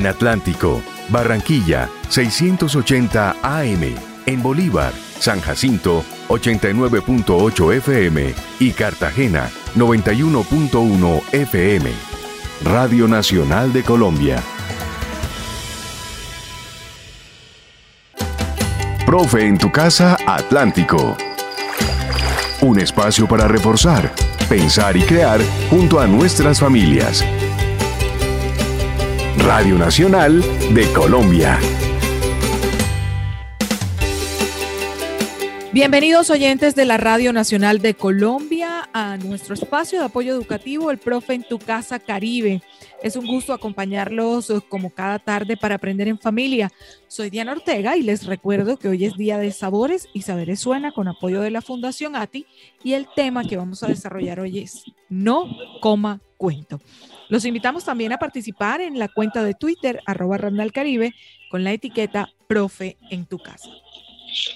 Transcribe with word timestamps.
En 0.00 0.06
Atlántico, 0.06 0.80
Barranquilla, 1.10 1.90
680 2.08 3.36
AM. 3.42 3.94
En 4.24 4.42
Bolívar, 4.42 4.94
San 5.18 5.42
Jacinto, 5.42 6.02
89.8 6.28 7.74
FM. 7.74 8.34
Y 8.60 8.70
Cartagena, 8.70 9.50
91.1 9.76 11.22
FM. 11.34 11.90
Radio 12.64 13.08
Nacional 13.08 13.74
de 13.74 13.82
Colombia. 13.82 14.42
Profe 19.04 19.46
en 19.46 19.58
tu 19.58 19.70
casa, 19.70 20.16
Atlántico. 20.26 21.14
Un 22.62 22.80
espacio 22.80 23.28
para 23.28 23.46
reforzar, 23.46 24.10
pensar 24.48 24.96
y 24.96 25.02
crear 25.02 25.42
junto 25.68 26.00
a 26.00 26.06
nuestras 26.06 26.58
familias. 26.58 27.22
Radio 29.38 29.78
Nacional 29.78 30.42
de 30.74 30.92
Colombia. 30.92 31.58
Bienvenidos 35.72 36.30
oyentes 36.30 36.74
de 36.74 36.84
la 36.84 36.96
Radio 36.96 37.32
Nacional 37.32 37.78
de 37.78 37.94
Colombia 37.94 38.90
a 38.92 39.16
nuestro 39.18 39.54
espacio 39.54 40.00
de 40.00 40.06
apoyo 40.06 40.32
educativo, 40.32 40.90
el 40.90 40.98
Profe 40.98 41.34
en 41.34 41.44
tu 41.44 41.58
Casa 41.58 42.00
Caribe. 42.00 42.60
Es 43.02 43.16
un 43.16 43.26
gusto 43.26 43.52
acompañarlos 43.52 44.50
eh, 44.50 44.60
como 44.68 44.90
cada 44.90 45.18
tarde 45.18 45.56
para 45.56 45.76
aprender 45.76 46.08
en 46.08 46.18
familia. 46.18 46.70
Soy 47.06 47.30
Diana 47.30 47.52
Ortega 47.52 47.96
y 47.96 48.02
les 48.02 48.26
recuerdo 48.26 48.78
que 48.78 48.88
hoy 48.88 49.04
es 49.04 49.16
día 49.16 49.38
de 49.38 49.52
sabores 49.52 50.08
y 50.12 50.22
saberes 50.22 50.60
suena 50.60 50.92
con 50.92 51.08
apoyo 51.08 51.40
de 51.40 51.50
la 51.50 51.62
Fundación 51.62 52.16
ATI 52.16 52.46
y 52.82 52.94
el 52.94 53.06
tema 53.14 53.44
que 53.44 53.56
vamos 53.56 53.82
a 53.82 53.88
desarrollar 53.88 54.40
hoy 54.40 54.58
es 54.58 54.82
no 55.08 55.46
coma 55.80 56.20
cuento. 56.36 56.80
Los 57.30 57.44
invitamos 57.44 57.84
también 57.84 58.12
a 58.12 58.18
participar 58.18 58.80
en 58.80 58.98
la 58.98 59.06
cuenta 59.06 59.44
de 59.44 59.54
Twitter 59.54 60.00
arroba 60.04 60.36
Caribe 60.72 61.14
con 61.48 61.62
la 61.62 61.72
etiqueta 61.72 62.28
Profe 62.48 62.96
en 63.08 63.24
tu 63.24 63.38
casa. 63.38 63.70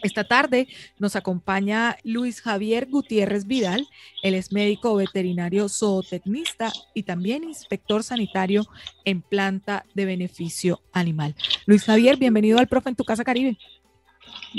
Esta 0.02 0.24
tarde 0.24 0.66
nos 0.98 1.14
acompaña 1.14 1.96
Luis 2.02 2.40
Javier 2.40 2.88
Gutiérrez 2.90 3.46
Vidal. 3.46 3.86
Él 4.22 4.34
es 4.34 4.52
médico 4.52 4.96
veterinario 4.96 5.68
zootecnista 5.68 6.72
y 6.94 7.04
también 7.04 7.44
inspector 7.44 8.02
sanitario 8.02 8.66
en 9.04 9.22
planta 9.22 9.86
de 9.94 10.04
beneficio 10.04 10.80
animal. 10.92 11.36
Luis 11.66 11.84
Javier, 11.84 12.16
bienvenido 12.16 12.58
al 12.58 12.66
Profe 12.66 12.88
en 12.88 12.96
tu 12.96 13.04
Casa 13.04 13.22
Caribe. 13.22 13.56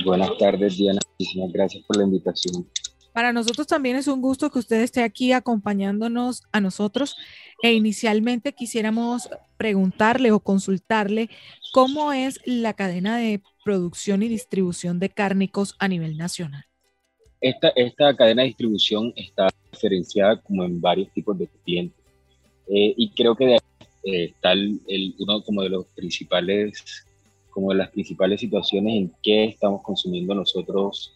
Buenas 0.06 0.38
tardes, 0.38 0.78
Diana. 0.78 1.00
Muchísimas 1.18 1.52
gracias 1.52 1.84
por 1.86 1.98
la 1.98 2.04
invitación. 2.04 2.66
Para 3.16 3.32
nosotros 3.32 3.66
también 3.66 3.96
es 3.96 4.10
un 4.10 4.22
gusto 4.22 4.50
que 4.50 4.60
usted 4.60 4.82
esté 4.82 5.02
aquí 5.02 5.32
acompañándonos 5.32 6.44
a 6.52 6.60
nosotros 6.60 7.16
e 7.64 7.72
inicialmente 7.72 8.52
quisiéramos 8.52 9.30
preguntarle 9.56 10.34
o 10.34 10.42
consultarle 10.42 11.30
cómo 11.72 12.12
es 12.12 12.42
la 12.44 12.74
cadena 12.74 13.18
de 13.18 13.42
producción 13.64 14.22
y 14.22 14.28
distribución 14.28 15.00
de 15.00 15.12
cárnicos 15.12 15.78
a 15.80 15.88
nivel 15.88 16.18
nacional. 16.18 16.66
Esta, 17.40 17.70
esta 17.78 18.14
cadena 18.18 18.42
de 18.42 18.50
distribución 18.50 19.14
está 19.16 19.48
diferenciada 19.72 20.42
como 20.42 20.66
en 20.66 20.82
varios 20.82 21.10
tipos 21.14 21.40
de 21.40 21.48
clientes 21.64 22.04
eh, 22.68 22.96
y 22.98 23.12
creo 23.12 23.34
que 23.38 23.46
de 23.46 23.54
ahí, 23.54 23.88
eh, 24.04 24.24
está 24.26 24.52
el, 24.52 24.82
uno 25.20 25.42
como 25.42 25.62
de 25.62 25.70
los 25.70 25.86
principales 25.96 27.06
como 27.50 27.70
de 27.72 27.78
las 27.78 27.92
principales 27.92 28.42
situaciones 28.42 28.94
en 28.94 29.14
que 29.24 29.46
estamos 29.46 29.82
consumiendo 29.84 30.36
nosotros 30.36 31.16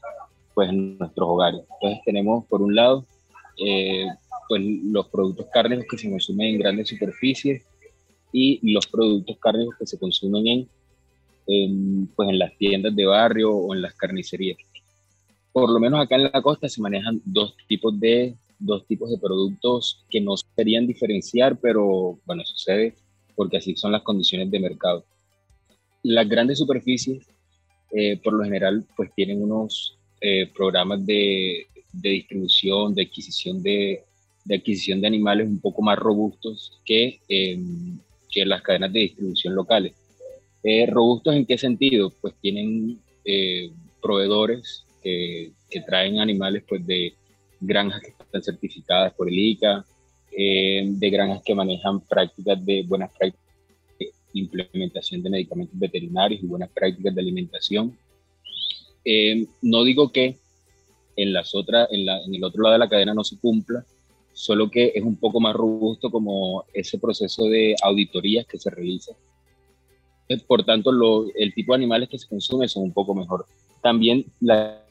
pues, 0.59 0.71
en 0.71 0.97
nuestros 0.97 1.29
hogares. 1.29 1.61
Entonces 1.61 2.01
tenemos 2.03 2.45
por 2.47 2.61
un 2.61 2.75
lado 2.75 3.05
eh, 3.65 4.07
pues, 4.49 4.61
los 4.61 5.07
productos 5.07 5.45
cárnicos 5.53 5.85
que 5.89 5.97
se 5.97 6.09
consumen 6.09 6.47
en 6.47 6.59
grandes 6.59 6.89
superficies 6.89 7.65
y 8.33 8.59
los 8.73 8.85
productos 8.87 9.37
cárnicos 9.39 9.75
que 9.79 9.87
se 9.87 9.97
consumen 9.97 10.67
en, 11.47 12.07
pues, 12.07 12.27
en 12.27 12.39
las 12.39 12.57
tiendas 12.57 12.93
de 12.93 13.05
barrio 13.05 13.55
o 13.55 13.73
en 13.73 13.83
las 13.83 13.93
carnicerías. 13.93 14.57
Por 15.53 15.69
lo 15.69 15.79
menos 15.79 16.01
acá 16.01 16.17
en 16.17 16.23
la 16.23 16.41
costa 16.41 16.67
se 16.67 16.81
manejan 16.81 17.21
dos 17.23 17.55
tipos 17.69 17.97
de, 17.97 18.35
dos 18.59 18.85
tipos 18.85 19.09
de 19.09 19.17
productos 19.17 20.05
que 20.09 20.19
no 20.19 20.35
serían 20.35 20.87
diferenciar, 20.87 21.57
pero 21.57 22.19
bueno, 22.25 22.43
sucede 22.43 22.95
porque 23.33 23.55
así 23.55 23.77
son 23.77 23.93
las 23.93 24.01
condiciones 24.01 24.51
de 24.51 24.59
mercado. 24.59 25.05
Las 26.03 26.27
grandes 26.27 26.59
superficies, 26.59 27.25
eh, 27.93 28.19
por 28.21 28.33
lo 28.33 28.43
general, 28.43 28.85
pues 28.97 29.09
tienen 29.15 29.41
unos 29.41 29.98
eh, 30.21 30.47
programas 30.53 31.05
de, 31.05 31.67
distribución, 31.93 32.93
de 32.93 33.03
adquisición 33.03 33.63
de, 33.63 34.03
adquisición 34.49 34.99
de 34.99 35.07
animales 35.07 35.47
un 35.47 35.59
poco 35.59 35.81
más 35.81 35.97
robustos 35.97 36.79
que, 36.83 37.19
em, 37.29 37.97
que 38.29 38.45
las 38.45 38.61
cadenas 38.61 38.91
de 38.91 38.99
distribución 38.99 39.55
locales. 39.55 39.93
Eh, 40.63 40.85
¿Robustos 40.87 41.35
en 41.35 41.45
qué 41.45 41.57
sentido? 41.57 42.11
Pues 42.21 42.33
tienen 42.41 42.99
eh, 43.23 43.71
proveedores 44.01 44.83
que, 45.01 45.53
traen 45.87 46.19
animales 46.19 46.63
pues, 46.67 46.85
de 46.85 47.13
granjas 47.61 48.01
que 48.01 48.09
están 48.09 48.43
certificadas 48.43 49.13
por 49.13 49.29
el 49.29 49.37
ICA, 49.37 49.85
de 50.31 51.09
granjas 51.11 51.41
que 51.43 51.55
manejan 51.55 52.01
prácticas 52.01 52.63
de 52.65 52.83
buenas 52.83 53.11
prácticas 53.17 53.55
de 53.99 54.11
implementación 54.33 55.21
de 55.21 55.29
medicamentos 55.29 55.77
veterinarios 55.77 56.41
y 56.41 56.45
buenas 56.45 56.69
prácticas 56.69 57.13
de 57.13 57.21
alimentación 57.21 57.97
eh, 59.11 59.47
no 59.63 59.83
digo 59.83 60.11
que 60.11 60.37
en, 61.15 61.33
las 61.33 61.55
otras, 61.55 61.87
en, 61.91 62.07
el 62.07 62.43
otro 62.43 62.61
lado 62.61 62.73
de 62.73 62.79
la 62.79 62.89
cadena 62.89 63.15
no 63.15 63.23
se 63.23 63.39
cumpla, 63.39 63.83
solo 64.33 64.69
que 64.69 64.91
es 64.93 65.03
un 65.03 65.15
poco 65.15 65.39
más 65.39 65.55
robusto 65.55 66.11
como 66.11 66.63
ese 66.75 66.99
proceso 66.99 67.45
de 67.45 67.75
auditorías 67.81 68.45
que 68.45 68.59
se 68.59 68.69
realiza. 68.69 69.13
Eh, 70.27 70.37
por 70.47 70.63
tanto, 70.63 70.91
el 71.35 71.53
tipo 71.55 71.73
de 71.73 71.77
animales 71.77 72.07
que 72.07 72.19
se 72.19 72.27
consumen 72.27 72.69
son 72.69 72.83
un 72.83 72.93
poco 72.93 73.15
mejor. 73.15 73.47
También 73.81 74.25
la 74.41 74.85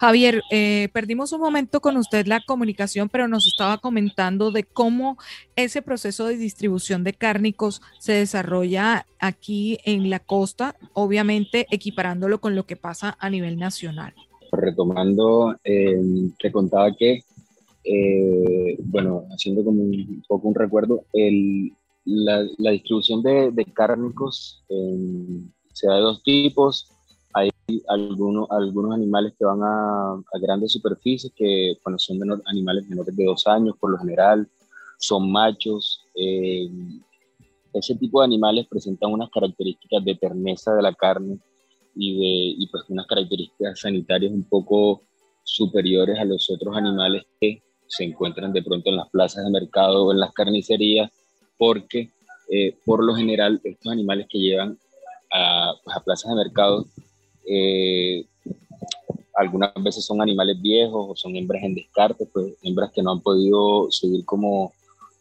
Javier, 0.00 0.40
eh, 0.50 0.88
perdimos 0.94 1.30
un 1.32 1.42
momento 1.42 1.80
con 1.80 1.98
usted 1.98 2.26
la 2.26 2.40
comunicación, 2.40 3.10
pero 3.10 3.28
nos 3.28 3.46
estaba 3.46 3.76
comentando 3.76 4.50
de 4.50 4.64
cómo 4.64 5.18
ese 5.56 5.82
proceso 5.82 6.26
de 6.26 6.38
distribución 6.38 7.04
de 7.04 7.12
cárnicos 7.12 7.82
se 7.98 8.14
desarrolla 8.14 9.04
aquí 9.18 9.76
en 9.84 10.08
la 10.08 10.18
costa, 10.18 10.74
obviamente 10.94 11.66
equiparándolo 11.70 12.40
con 12.40 12.54
lo 12.54 12.64
que 12.64 12.76
pasa 12.76 13.18
a 13.20 13.28
nivel 13.28 13.58
nacional. 13.58 14.14
Retomando, 14.50 15.54
eh, 15.64 16.00
te 16.38 16.50
contaba 16.50 16.96
que, 16.96 17.20
eh, 17.84 18.78
bueno, 18.82 19.24
haciendo 19.34 19.62
como 19.62 19.82
un 19.82 20.24
poco 20.26 20.48
un 20.48 20.54
recuerdo, 20.54 21.04
la, 22.06 22.40
distribución 22.72 23.22
de, 23.22 23.66
cárnicos 23.74 24.64
se 25.74 25.86
da 25.86 25.96
de 25.96 26.00
dos 26.00 26.22
tipos 26.22 26.90
algunos, 27.88 28.50
algunos 28.50 28.94
animales 28.94 29.34
que 29.38 29.44
van 29.44 29.60
a, 29.62 30.22
grandes 30.40 30.72
superficies, 30.72 31.32
que 31.34 31.78
bueno, 31.84 31.98
son 31.98 32.18
animales 32.46 32.88
menores 32.88 33.14
de 33.16 33.24
dos 33.24 33.46
años 33.46 33.76
por 33.78 33.90
lo 33.90 33.98
general, 33.98 34.48
son 34.98 35.30
machos. 35.30 36.04
Eh, 36.14 36.68
ese 37.72 37.94
tipo 37.96 38.20
de 38.20 38.26
animales 38.26 38.66
presentan 38.68 39.12
unas 39.12 39.30
características 39.30 40.04
de 40.04 40.14
terneza 40.14 40.74
de 40.74 40.82
la 40.82 40.94
carne 40.94 41.38
y, 41.94 42.14
de, 42.14 42.62
y 42.62 42.66
pues 42.68 42.84
unas 42.88 43.06
características 43.06 43.80
sanitarias 43.80 44.32
un 44.32 44.44
poco 44.44 45.02
superiores 45.44 46.18
a 46.18 46.24
los 46.24 46.48
otros 46.50 46.76
animales 46.76 47.24
que 47.40 47.62
se 47.86 48.04
encuentran 48.04 48.52
de 48.52 48.62
pronto 48.62 48.90
en 48.90 48.96
las 48.96 49.08
plazas 49.10 49.44
de 49.44 49.50
mercado 49.50 50.04
o 50.06 50.12
en 50.12 50.20
las 50.20 50.32
carnicerías, 50.32 51.10
porque 51.58 52.10
eh, 52.50 52.76
por 52.84 53.02
lo 53.04 53.14
general 53.14 53.60
estos 53.64 53.92
animales 53.92 54.26
que 54.28 54.38
llevan 54.38 54.78
a, 55.32 55.72
pues, 55.84 55.96
a 55.96 56.00
plazas 56.00 56.30
de 56.30 56.36
mercado 56.36 56.86
eh, 57.46 58.24
algunas 59.34 59.72
veces 59.82 60.04
son 60.04 60.20
animales 60.20 60.60
viejos 60.60 61.06
o 61.10 61.16
son 61.16 61.36
hembras 61.36 61.62
en 61.62 61.74
descarte, 61.74 62.26
pues 62.26 62.54
hembras 62.62 62.92
que 62.92 63.02
no 63.02 63.12
han 63.12 63.20
podido 63.20 63.90
seguir 63.90 64.24
como 64.24 64.72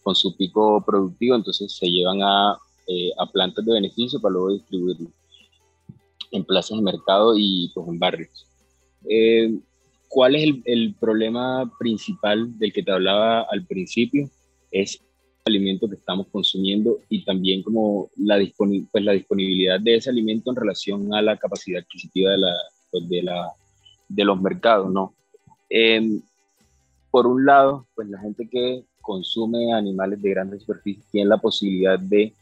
con 0.04 0.16
su 0.16 0.36
pico 0.36 0.83
productivo, 0.86 1.36
entonces 1.36 1.75
se 1.75 1.89
llevan 1.89 2.21
a, 2.21 2.57
eh, 2.88 3.12
a 3.18 3.25
plantas 3.31 3.66
de 3.66 3.74
beneficio 3.74 4.19
para 4.19 4.33
luego 4.33 4.54
distribuirlo 4.54 5.10
en 6.31 6.44
plazas 6.44 6.77
de 6.77 6.83
mercado 6.83 7.33
y 7.38 7.71
pues 7.74 7.88
en 7.88 8.00
barrios. 8.00 8.45
Eh, 9.10 9.57
¿Cuál 10.07 10.36
es 10.36 10.44
el, 10.44 10.62
el, 10.65 10.95
problema 10.95 11.72
principal 11.77 12.57
del 12.57 12.74
que 12.74 12.83
te 12.83 12.92
hablaba 12.92 13.42
al 13.42 13.65
principio? 13.65 14.30
Es 14.72 15.01
alimento 15.45 15.89
que 15.89 15.95
estamos 15.95 16.27
consumiendo 16.31 17.00
y 17.09 17.24
también 17.24 17.63
como 17.63 18.09
la, 18.18 18.38
pues 18.57 19.03
la 19.03 19.13
disponibilidad 19.13 19.80
de 19.80 19.95
ese 19.95 20.09
alimento 20.09 20.50
en 20.50 20.56
relación 20.56 21.13
a 21.13 21.21
la 21.21 21.38
capacidad 21.38 21.81
adquisitiva 21.81 22.31
de, 22.31 22.38
la, 22.38 22.53
pues 22.91 23.09
de, 23.09 23.24
la, 23.24 23.51
de 24.07 24.25
los 24.25 24.41
mercados, 24.41 24.91
¿no? 24.91 25.13
Em, 25.69 26.21
por 27.12 27.27
un 27.27 27.45
lado, 27.45 27.88
pues 27.95 28.07
la 28.09 28.19
gente 28.19 28.47
que 28.47 28.83
consume 29.01 29.74
animales 29.74 30.21
de 30.21 30.30
grandes 30.30 30.62
superficies 30.62 31.06
tiene 31.12 31.30
la 31.30 31.38
posibilidad 31.38 31.97
de 31.97 32.33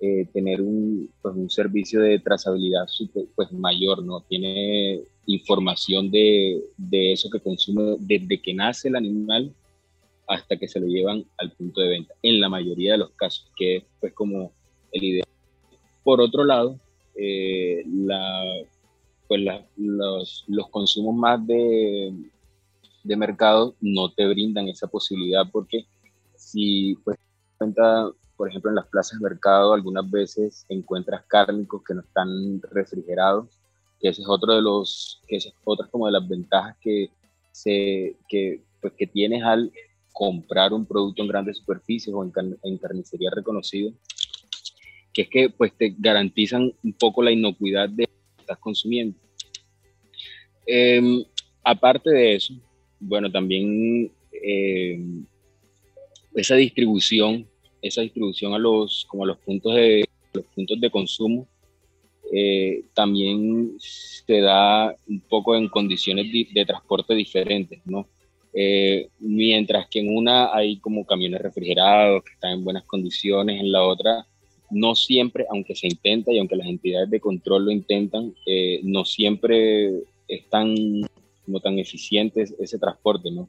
eh, 0.00 0.26
tener 0.32 0.60
un, 0.60 1.08
pues 1.22 1.34
un 1.34 1.48
servicio 1.48 2.00
de 2.00 2.18
trazabilidad 2.18 2.86
pues 3.34 3.52
mayor, 3.52 4.04
¿no? 4.04 4.20
Tiene 4.20 5.00
información 5.26 6.10
de, 6.10 6.60
de 6.76 7.12
eso 7.12 7.30
que 7.30 7.40
consume 7.40 7.96
desde 8.00 8.42
que 8.42 8.52
nace 8.52 8.88
el 8.88 8.96
animal 8.96 9.54
hasta 10.32 10.56
que 10.56 10.68
se 10.68 10.80
lo 10.80 10.86
llevan 10.86 11.24
al 11.38 11.52
punto 11.52 11.80
de 11.80 11.88
venta, 11.88 12.14
en 12.22 12.40
la 12.40 12.48
mayoría 12.48 12.92
de 12.92 12.98
los 12.98 13.10
casos, 13.10 13.50
que 13.56 13.76
es 13.76 13.84
pues 14.00 14.12
como 14.14 14.52
el 14.92 15.04
ideal. 15.04 15.28
por 16.02 16.20
otro 16.20 16.44
lado, 16.44 16.78
eh, 17.14 17.84
pues 19.28 19.40
los, 19.76 20.44
los, 20.48 20.68
consumos 20.70 21.14
más 21.14 21.46
de, 21.46 22.12
de, 23.04 23.16
mercado 23.16 23.74
no 23.80 24.10
te 24.12 24.26
brindan 24.26 24.68
esa 24.68 24.86
posibilidad 24.86 25.44
porque 25.50 25.86
si 26.36 26.96
pues 27.04 27.18
cuenta, 27.58 28.10
por 28.36 28.48
ejemplo, 28.48 28.70
en 28.70 28.76
las 28.76 28.86
plazas 28.86 29.18
de 29.18 29.28
mercado 29.28 29.74
algunas 29.74 30.10
veces 30.10 30.64
encuentras 30.68 31.24
cárnicos 31.26 31.82
que 31.84 31.94
no 31.94 32.00
están 32.00 32.60
refrigerados, 32.70 33.48
que 34.00 34.08
ese 34.08 34.22
es 34.22 34.28
otro 34.28 34.54
de 34.54 34.62
los, 34.62 35.22
que 35.28 35.36
es 35.36 35.52
otra 35.64 35.86
como 35.88 36.06
de 36.06 36.12
las 36.12 36.26
ventajas 36.26 36.76
que, 36.80 37.10
se, 37.52 38.16
que, 38.28 38.62
pues, 38.80 38.94
que 38.94 39.06
tienes 39.06 39.42
al 39.44 39.70
comprar 40.12 40.72
un 40.72 40.86
producto 40.86 41.22
en 41.22 41.28
grandes 41.28 41.58
superficies 41.58 42.14
o 42.14 42.22
en, 42.24 42.32
en 42.62 42.78
carnicería 42.78 43.30
reconocido, 43.30 43.92
que 45.12 45.22
es 45.22 45.28
que 45.28 45.50
pues 45.50 45.72
te 45.76 45.94
garantizan 45.98 46.72
un 46.82 46.92
poco 46.92 47.22
la 47.22 47.32
inocuidad 47.32 47.88
de 47.88 48.04
lo 48.04 48.36
que 48.36 48.42
estás 48.42 48.58
consumiendo. 48.58 49.18
Em, 50.66 51.24
aparte 51.64 52.10
de 52.10 52.34
eso, 52.34 52.54
bueno, 53.00 53.30
también 53.30 54.12
em, 54.32 55.24
esa 56.34 56.56
distribución, 56.56 57.46
esa 57.80 58.02
distribución 58.02 58.54
a 58.54 58.58
los, 58.58 59.04
como 59.08 59.24
a 59.24 59.26
los 59.26 59.38
puntos 59.38 59.74
de, 59.74 60.04
los 60.32 60.44
puntos 60.46 60.80
de 60.80 60.90
consumo, 60.90 61.48
eh, 62.32 62.84
también 62.94 63.74
se 63.78 64.40
da 64.40 64.94
un 65.06 65.20
poco 65.20 65.56
en 65.56 65.68
condiciones 65.68 66.32
de, 66.32 66.64
transporte 66.64 67.14
diferentes, 67.14 67.80
¿no? 67.84 68.06
Eh, 68.54 69.08
mientras 69.20 69.88
que 69.88 70.00
en 70.00 70.14
una 70.14 70.54
hay 70.54 70.78
como 70.78 71.06
camiones 71.06 71.40
refrigerados 71.40 72.22
que 72.24 72.32
están 72.32 72.52
en 72.52 72.64
buenas 72.64 72.84
condiciones, 72.84 73.60
en 73.60 73.72
la 73.72 73.82
otra 73.82 74.26
no 74.72 74.94
siempre, 74.94 75.46
aunque 75.50 75.74
se 75.74 75.86
intenta 75.86 76.32
y 76.32 76.38
aunque 76.38 76.56
las 76.56 76.66
entidades 76.66 77.10
de 77.10 77.20
control 77.20 77.66
lo 77.66 77.70
intentan, 77.70 78.34
eh, 78.46 78.80
no 78.82 79.04
siempre 79.04 79.90
es 80.26 80.48
tan, 80.48 80.74
como 81.44 81.60
tan 81.60 81.78
eficiente 81.78 82.42
ese 82.58 82.78
transporte, 82.78 83.30
¿no? 83.30 83.48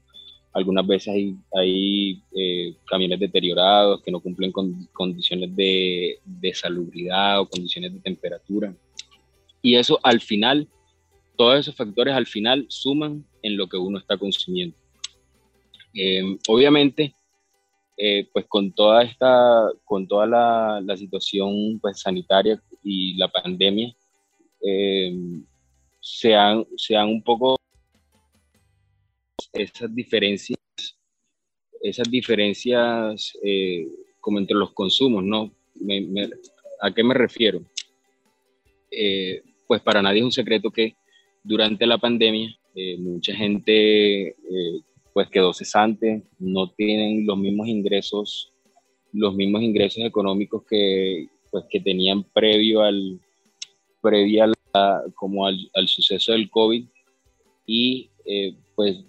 Algunas 0.52 0.86
veces 0.86 1.08
hay, 1.14 1.36
hay 1.54 2.22
eh, 2.36 2.76
camiones 2.86 3.20
deteriorados 3.20 4.02
que 4.04 4.12
no 4.12 4.20
cumplen 4.20 4.52
con 4.52 4.86
condiciones 4.92 5.56
de, 5.56 6.20
de 6.24 6.54
salubridad 6.54 7.40
o 7.40 7.50
condiciones 7.50 7.94
de 7.94 8.00
temperatura. 8.02 8.76
Y 9.62 9.76
eso 9.76 10.00
al 10.04 10.20
final, 10.20 10.68
todos 11.38 11.62
esos 11.62 11.76
factores 11.76 12.14
al 12.14 12.28
final 12.28 12.66
suman 12.68 13.26
en 13.42 13.58
lo 13.58 13.68
que 13.68 13.78
uno 13.78 13.98
está 13.98 14.18
consumiendo. 14.18 14.76
Eh, 15.94 16.38
obviamente, 16.48 17.14
eh, 17.96 18.28
pues 18.34 18.46
con 18.48 18.72
toda 18.74 19.04
esta, 19.04 19.70
con 19.86 20.08
toda 20.08 20.26
la, 20.26 20.82
la 20.84 20.98
situación 20.98 21.80
pues, 21.80 22.00
sanitaria 22.02 22.62
y 22.84 23.16
la 23.18 23.28
pandemia, 23.28 23.96
eh, 24.62 25.16
se, 26.00 26.34
han, 26.34 26.66
se 26.76 26.96
han 26.96 27.10
un 27.10 27.22
poco 27.22 27.56
esas 29.54 29.94
diferencias, 29.94 30.58
esas 31.82 32.10
diferencias 32.10 33.34
eh, 33.44 33.88
como 34.20 34.40
entre 34.40 34.58
los 34.58 34.72
consumos, 34.74 35.24
¿no? 35.24 35.52
¿A 36.82 36.94
qué 36.94 37.04
me 37.04 37.14
refiero? 37.14 37.62
pues 39.66 39.82
para 39.82 40.04
nadie 40.04 40.20
es 40.20 40.26
un 40.26 40.32
secreto 40.32 40.70
que 40.70 40.96
durante 41.44 41.88
la 41.88 41.98
pandemia 41.98 42.56
mucha 43.00 43.34
gente 43.34 44.36
pues 45.14 45.30
quedó 45.30 45.54
cesante, 45.54 46.24
no 46.40 46.72
tienen 46.72 47.26
los 47.26 47.38
mismos 47.38 47.68
ingresos, 47.68 48.52
los 49.12 49.36
mismos 49.36 49.62
ingresos 49.62 50.04
económicos 50.04 50.64
que, 50.68 51.28
pues, 51.52 51.66
que 51.70 51.80
tenían 51.80 52.24
previo 52.24 52.82
al, 52.82 53.20
previo 54.02 54.52
como 55.16 55.46
al, 55.46 55.88
suceso 55.88 56.32
del 56.32 56.50
COVID 56.50 56.86
y 57.66 58.10
pues 58.76 58.96
pues 58.96 59.06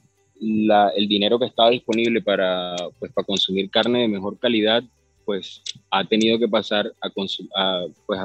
el 0.96 1.08
dinero 1.08 1.38
que 1.38 1.46
estaba 1.46 1.70
disponible 1.70 2.20
para, 2.20 2.76
pues, 2.98 3.10
para 3.12 3.24
consumir 3.24 3.70
carne 3.70 4.00
de 4.00 4.08
mejor 4.08 4.38
calidad, 4.38 4.84
pues 5.24 5.62
ha 5.90 6.04
tenido 6.04 6.38
que 6.38 6.48
pasar 6.48 6.92
a, 7.00 7.08
a, 7.56 7.86
pues, 8.06 8.20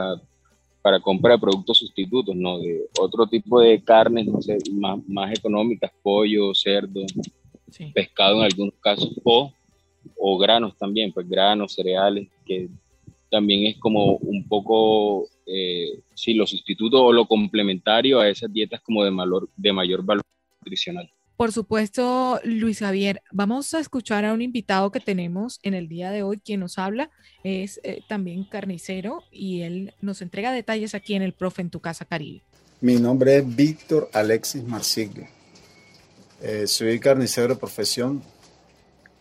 para 0.81 0.99
compra 0.99 1.33
de 1.33 1.39
productos 1.39 1.77
sustitutos, 1.77 2.35
¿no? 2.35 2.59
De 2.59 2.87
otro 2.99 3.27
tipo 3.27 3.61
de 3.61 3.81
carnes, 3.81 4.27
no 4.27 4.41
sé, 4.41 4.57
más, 4.73 4.99
más 5.07 5.31
económicas, 5.37 5.91
pollo, 6.01 6.53
cerdo, 6.53 7.01
pescado 7.93 8.37
en 8.37 8.43
algunos 8.43 8.73
casos, 8.81 9.11
o, 9.23 9.53
o 10.17 10.37
granos 10.37 10.77
también, 10.77 11.11
pues 11.11 11.27
granos, 11.27 11.73
cereales, 11.73 12.27
que 12.45 12.69
también 13.29 13.67
es 13.67 13.77
como 13.77 14.15
un 14.17 14.47
poco, 14.47 15.27
eh, 15.45 16.01
sí, 16.13 16.33
lo 16.33 16.47
sustituto 16.47 17.03
o 17.03 17.13
lo 17.13 17.27
complementario 17.27 18.19
a 18.19 18.29
esas 18.29 18.51
dietas 18.51 18.81
como 18.81 19.03
de, 19.03 19.11
valor, 19.11 19.49
de 19.55 19.73
mayor 19.73 20.03
valor 20.03 20.23
nutricional. 20.61 21.09
Por 21.37 21.53
supuesto, 21.53 22.41
Luis 22.43 22.79
Javier, 22.79 23.21
vamos 23.31 23.73
a 23.73 23.79
escuchar 23.79 24.25
a 24.25 24.33
un 24.33 24.41
invitado 24.41 24.91
que 24.91 24.99
tenemos 24.99 25.59
en 25.63 25.73
el 25.73 25.87
día 25.87 26.11
de 26.11 26.21
hoy. 26.21 26.37
Quien 26.39 26.59
nos 26.59 26.77
habla 26.77 27.11
es 27.45 27.79
eh, 27.83 28.01
también 28.09 28.43
carnicero 28.43 29.23
y 29.31 29.61
él 29.61 29.93
nos 30.01 30.21
entrega 30.21 30.51
detalles 30.51 30.95
aquí 30.95 31.13
en 31.13 31.21
el 31.21 31.31
Profe 31.31 31.61
en 31.61 31.69
tu 31.69 31.79
Casa 31.79 32.03
Caribe. 32.03 32.41
Mi 32.81 32.95
nombre 32.97 33.37
es 33.37 33.55
Víctor 33.55 34.09
Alexis 34.11 34.65
Marsiglio. 34.65 35.27
Eh, 36.41 36.67
soy 36.67 36.99
carnicero 36.99 37.49
de 37.49 37.55
profesión. 37.55 38.23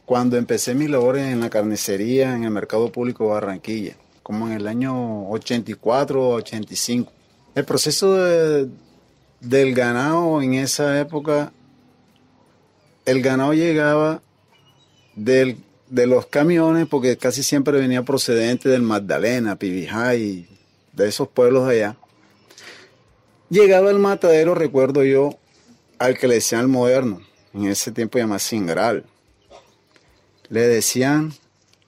Cuando 0.07 0.37
empecé 0.37 0.75
mis 0.75 0.89
labores 0.89 1.27
en 1.27 1.41
la 1.41 1.51
carnicería 1.51 2.35
en 2.35 2.45
el 2.45 2.51
mercado 2.51 2.93
público 2.93 3.25
de 3.25 3.31
Barranquilla, 3.31 3.97
como 4.23 4.47
en 4.47 4.55
el 4.55 4.69
año 4.69 5.29
84 5.29 6.29
o 6.29 6.35
85. 6.35 7.13
El 7.55 7.65
proceso 7.65 8.15
del 8.15 9.75
ganado 9.75 10.41
en 10.41 10.55
esa 10.55 11.01
época, 11.01 11.53
el 13.05 13.21
ganado 13.21 13.53
llegaba 13.53 14.23
de 15.17 15.57
los 15.91 16.27
camiones, 16.27 16.87
porque 16.87 17.17
casi 17.17 17.43
siempre 17.43 17.81
venía 17.81 18.05
procedente 18.05 18.69
del 18.69 18.83
Magdalena, 18.83 19.57
Pibijay, 19.57 20.47
de 20.93 21.09
esos 21.09 21.27
pueblos 21.27 21.69
allá. 21.69 21.97
Llegaba 23.51 23.91
el 23.91 23.99
matadero, 23.99 24.55
recuerdo 24.55 25.03
yo, 25.03 25.37
al 25.99 26.19
que 26.19 26.29
le 26.29 26.35
decían 26.35 26.63
el 26.63 26.69
moderno, 26.69 27.21
en 27.55 27.67
ese 27.67 27.93
tiempo 27.93 28.19
llamaba 28.19 28.39
Singral. 28.39 29.05
Le 30.49 30.67
decían 30.67 31.33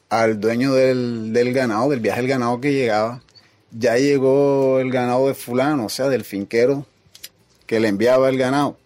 al 0.09 0.40
dueño 0.40 0.75
del, 0.75 1.52
ganado, 1.52 1.90
del 1.90 2.00
viaje 2.00 2.21
del 2.21 2.31
ganado 2.31 2.61
que 2.61 2.73
llegaba, 2.73 3.23
ya 3.71 3.97
llegó 3.97 4.81
el 4.81 4.90
ganado 4.90 5.29
de 5.29 5.35
fulano, 5.35 5.87
o 5.87 5.88
sea, 5.88 6.09
del 6.09 6.25
finquero 6.25 6.87
que 7.67 7.79
le 7.79 7.88
enviaba 7.88 8.29
el 8.29 8.37
ganado. 8.37 8.76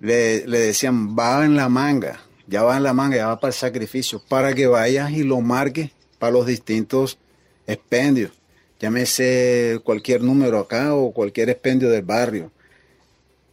Le, 0.00 0.46
le, 0.46 0.58
decían, 0.58 1.14
va 1.16 1.44
en 1.44 1.56
la 1.56 1.68
manga, 1.68 2.20
ya 2.46 2.62
va 2.62 2.78
en 2.78 2.82
la 2.82 2.94
manga, 2.94 3.18
ya 3.18 3.26
va 3.26 3.38
para 3.38 3.50
el 3.50 3.54
sacrificio, 3.54 4.22
para 4.26 4.54
que 4.54 4.66
vayas 4.66 5.10
y 5.10 5.22
lo 5.22 5.40
marques 5.42 5.90
para 6.18 6.32
los 6.32 6.46
distintos 6.46 7.18
expendios. 7.66 8.32
Llámese 8.80 9.78
cualquier 9.84 10.22
número 10.22 10.58
acá 10.58 10.94
o 10.94 11.12
cualquier 11.12 11.50
expendio 11.50 11.90
del 11.90 12.02
barrio. 12.02 12.50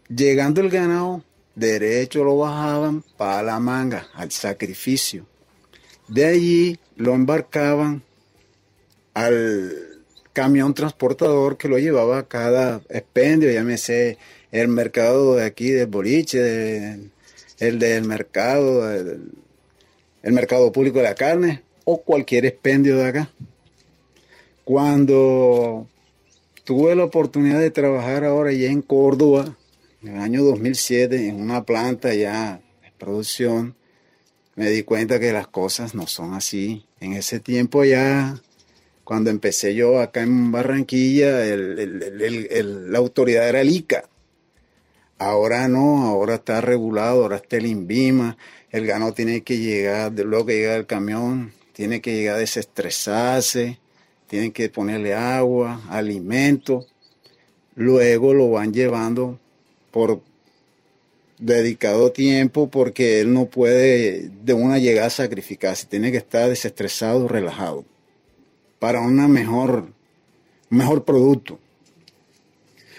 Llegando 0.10 0.62
el 0.62 0.70
ganado, 0.70 1.24
derecho 1.56 2.24
lo 2.24 2.38
bajaban 2.38 3.04
para 3.18 3.44
la 3.44 3.60
manga, 3.60 4.08
al 4.14 4.32
sacrificio. 4.32 5.26
De 6.08 6.26
allí 6.26 6.80
lo 6.96 7.14
embarcaban 7.14 8.04
al 9.14 9.74
camión 10.32 10.74
transportador 10.74 11.58
que 11.58 11.68
lo 11.68 11.80
llevaba 11.80 12.20
a 12.20 12.28
cada 12.28 12.82
expendio, 12.90 13.52
llámese 13.52 14.18
el 14.52 14.68
mercado 14.70 15.36
de 15.36 15.46
aquí, 15.46 15.72
del 15.72 15.88
boliche, 15.88 17.00
el 17.60 17.80
del 17.80 18.04
mercado, 18.06 18.90
el 18.94 20.34
mercado 20.34 20.72
público 20.72 21.00
de 21.00 21.06
la 21.06 21.16
carne 21.16 21.64
o 21.84 22.02
cualquier 22.02 22.46
expendio 22.46 22.98
de 22.98 23.08
acá. 23.08 23.30
Cuando 24.64 25.88
tuve 26.64 26.96
la 26.96 27.06
oportunidad 27.06 27.60
de 27.60 27.72
trabajar 27.72 28.24
ahora 28.24 28.52
ya 28.52 28.68
en 28.68 28.82
Córdoba, 28.82 29.58
en 30.02 30.16
el 30.16 30.22
año 30.22 30.44
2007, 30.44 31.28
en 31.28 31.42
una 31.42 31.64
planta 31.64 32.14
ya 32.14 32.62
de 32.82 32.92
producción, 32.98 33.76
me 34.56 34.70
di 34.70 34.84
cuenta 34.84 35.20
que 35.20 35.32
las 35.32 35.48
cosas 35.48 35.96
no 35.96 36.08
son 36.08 36.34
así. 36.34 36.86
En 37.00 37.14
ese 37.14 37.40
tiempo 37.40 37.84
ya, 37.84 38.42
cuando 39.04 39.30
empecé 39.30 39.76
yo 39.76 40.00
acá 40.00 40.22
en 40.22 40.52
Barranquilla, 40.52 41.40
la 41.46 42.98
autoridad 42.98 43.50
era 43.50 43.62
el 43.62 43.70
ICA. 43.70 44.10
Ahora 45.20 45.68
no, 45.68 46.06
ahora 46.06 46.36
está 46.36 46.62
regulado, 46.62 47.24
ahora 47.24 47.38
está 47.38 47.58
el 47.58 47.66
INVIMA, 47.66 48.38
el 48.70 48.86
ganado 48.86 49.14
tiene 49.14 49.42
que 49.42 49.58
llegar, 49.58 50.12
luego 50.14 50.46
que 50.46 50.58
llega 50.58 50.76
el 50.76 50.86
camión, 50.86 51.54
tiene 51.74 52.02
que 52.02 52.16
llegar 52.16 52.36
a 52.36 52.40
desestresarse, 52.40 53.80
tienen 54.28 54.52
que 54.52 54.70
ponerle 54.70 55.16
agua, 55.16 55.82
alimento, 55.90 56.86
luego 57.74 58.36
lo 58.36 58.52
van 58.52 58.74
llevando 58.74 59.40
por 59.98 60.22
dedicado 61.40 62.12
tiempo 62.12 62.70
porque 62.70 63.20
él 63.20 63.34
no 63.34 63.48
puede 63.48 64.30
de 64.44 64.54
una 64.54 64.78
llegar 64.78 65.08
a 65.08 65.10
sacrificarse, 65.10 65.88
tiene 65.88 66.12
que 66.12 66.18
estar 66.18 66.48
desestresado, 66.48 67.28
relajado, 67.28 67.84
para 68.78 69.02
una 69.02 69.28
mejor 69.28 69.92
mejor 70.70 71.04
producto. 71.04 71.58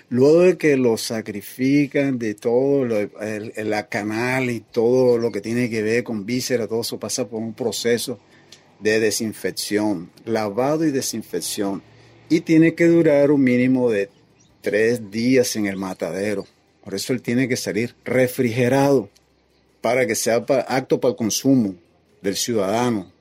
Luego 0.09 0.41
de 0.41 0.59
que 0.59 0.77
lo 0.77 0.97
sacrifican 0.97 2.19
de 2.19 2.35
todo, 2.35 2.85
la 2.85 3.89
canal 3.89 4.51
y 4.51 4.59
todo 4.59 5.19
lo 5.19 5.31
que 5.31 5.41
tiene 5.41 5.71
que 5.71 5.83
ver 5.83 6.03
con 6.03 6.27
víscera, 6.27 6.67
todo 6.67 6.81
eso 6.81 6.99
pasa 6.99 7.29
por 7.29 7.41
un 7.41 7.55
proceso 7.55 8.19
de 8.81 8.99
desinfección, 8.99 10.11
lavado 10.25 10.85
y 10.85 10.91
desinfección. 10.91 11.81
Y 12.29 12.41
tiene 12.41 12.75
que 12.75 12.89
durar 12.89 13.31
un 13.31 13.45
mínimo 13.45 13.89
de 13.89 14.11
tres 14.63 15.13
días 15.13 15.55
en 15.55 15.67
el 15.67 15.77
matadero. 15.77 16.45
Por 16.89 16.95
eso 16.95 17.13
él 17.13 17.21
tiene 17.21 17.49
que 17.49 17.59
salir 17.59 17.95
refrigerado 18.03 19.11
para 19.83 20.07
que 20.07 20.15
sea 20.15 20.37
apto 20.37 20.99
para 20.99 21.11
el 21.11 21.17
consumo 21.17 21.75
del 22.23 22.35
ciudadano. 22.35 23.13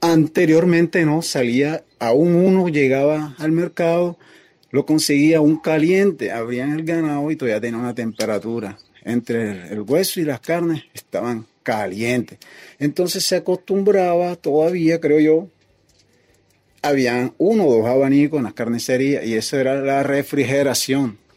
Anteriormente 0.00 1.04
no 1.04 1.20
salía, 1.20 1.84
aún 1.98 2.36
uno 2.36 2.68
llegaba 2.68 3.36
al 3.36 3.52
mercado, 3.52 4.16
lo 4.70 4.86
conseguía 4.86 5.42
un 5.42 5.58
caliente, 5.58 6.32
abrían 6.32 6.72
el 6.72 6.86
ganado 6.86 7.30
y 7.30 7.36
todavía 7.36 7.60
tenía 7.60 7.78
una 7.78 7.94
temperatura. 7.94 8.78
Entre 9.04 9.70
el 9.70 9.82
hueso 9.82 10.20
y 10.20 10.24
las 10.24 10.40
carnes 10.40 10.84
estaban 10.94 11.44
calientes. 11.62 12.38
Entonces 12.78 13.26
se 13.26 13.36
acostumbraba 13.36 14.36
todavía, 14.36 15.02
creo 15.02 15.20
yo, 15.20 15.48
habían 16.80 17.34
uno 17.36 17.66
o 17.66 17.76
dos 17.76 17.86
abanicos 17.86 18.38
en 18.38 18.44
las 18.44 18.54
carnicerías 18.54 19.22
y 19.26 19.34
eso 19.34 19.58
era 19.58 19.82
la 19.82 20.02
refrigeración. 20.02 21.27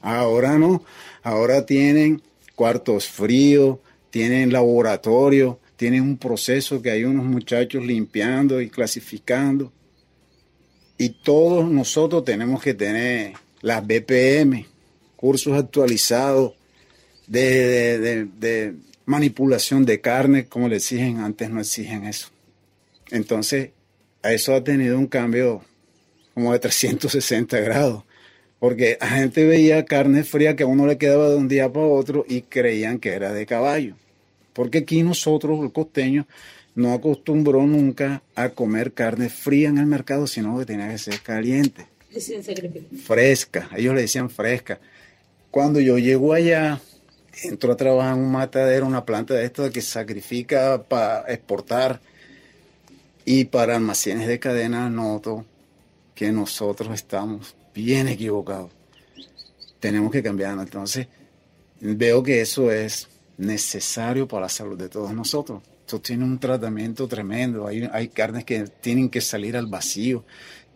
Ahora 0.00 0.58
no, 0.58 0.84
ahora 1.22 1.66
tienen 1.66 2.22
cuartos 2.54 3.06
fríos, 3.06 3.78
tienen 4.10 4.52
laboratorio, 4.52 5.60
tienen 5.76 6.02
un 6.02 6.16
proceso 6.16 6.82
que 6.82 6.90
hay 6.90 7.04
unos 7.04 7.24
muchachos 7.24 7.84
limpiando 7.84 8.60
y 8.60 8.68
clasificando. 8.68 9.72
Y 10.98 11.10
todos 11.22 11.70
nosotros 11.70 12.24
tenemos 12.24 12.62
que 12.62 12.74
tener 12.74 13.32
las 13.62 13.86
BPM, 13.86 14.66
cursos 15.16 15.58
actualizados 15.58 16.52
de, 17.26 18.74
manipulación 19.06 19.84
de 19.84 20.00
carne, 20.00 20.46
como 20.46 20.68
le 20.68 20.76
exigen, 20.76 21.18
antes 21.18 21.48
no 21.50 21.60
exigen 21.60 22.04
eso. 22.04 22.28
Entonces, 23.10 23.70
eso 24.22 24.54
ha 24.54 24.62
tenido 24.62 24.98
un 24.98 25.06
cambio 25.06 25.64
como 26.34 26.52
de 26.52 26.58
360 26.58 27.58
grados 27.60 28.04
porque 28.60 28.98
la 29.00 29.08
gente 29.08 29.46
veía 29.46 29.86
carne 29.86 30.22
fría 30.22 30.54
que 30.54 30.64
a 30.64 30.66
uno 30.66 30.86
le 30.86 30.98
quedaba 30.98 31.30
de 31.30 31.36
un 31.36 31.48
día 31.48 31.72
para 31.72 31.86
otro 31.86 32.26
y 32.28 32.42
creían 32.42 32.98
que 32.98 33.08
era 33.08 33.32
de 33.32 33.46
caballo. 33.46 33.96
Porque 34.52 34.78
aquí 34.78 35.02
nosotros, 35.02 35.60
el 35.62 35.72
costeño, 35.72 36.26
no 36.74 36.92
acostumbró 36.92 37.66
nunca 37.66 38.22
a 38.34 38.50
comer 38.50 38.92
carne 38.92 39.30
fría 39.30 39.70
en 39.70 39.78
el 39.78 39.86
mercado, 39.86 40.26
sino 40.26 40.58
que 40.58 40.66
tenía 40.66 40.90
que 40.90 40.98
ser 40.98 41.20
caliente. 41.20 41.86
Fresca, 43.02 43.70
ellos 43.76 43.94
le 43.94 44.02
decían 44.02 44.28
fresca. 44.28 44.78
Cuando 45.50 45.80
yo 45.80 45.96
llego 45.96 46.34
allá, 46.34 46.80
entro 47.42 47.72
a 47.72 47.76
trabajar 47.76 48.14
en 48.14 48.24
un 48.24 48.30
matadero, 48.30 48.86
una 48.86 49.06
planta 49.06 49.34
de 49.34 49.46
esto 49.46 49.70
que 49.70 49.80
sacrifica 49.80 50.82
para 50.82 51.32
exportar 51.32 52.00
y 53.24 53.46
para 53.46 53.76
almacenes 53.76 54.28
de 54.28 54.38
cadena, 54.38 54.90
noto 54.90 55.46
que 56.14 56.30
nosotros 56.30 56.92
estamos 56.92 57.56
bien 57.80 58.08
equivocado. 58.08 58.70
Tenemos 59.80 60.12
que 60.12 60.22
cambiarnos. 60.22 60.64
Entonces, 60.64 61.06
veo 61.80 62.22
que 62.22 62.40
eso 62.40 62.70
es 62.70 63.08
necesario 63.38 64.28
para 64.28 64.42
la 64.42 64.48
salud 64.48 64.78
de 64.78 64.88
todos 64.88 65.12
nosotros. 65.14 65.62
Esto 65.80 66.00
tiene 66.00 66.24
un 66.24 66.38
tratamiento 66.38 67.08
tremendo. 67.08 67.66
Hay, 67.66 67.88
hay 67.92 68.08
carnes 68.08 68.44
que 68.44 68.64
tienen 68.80 69.08
que 69.08 69.20
salir 69.20 69.56
al 69.56 69.66
vacío. 69.66 70.24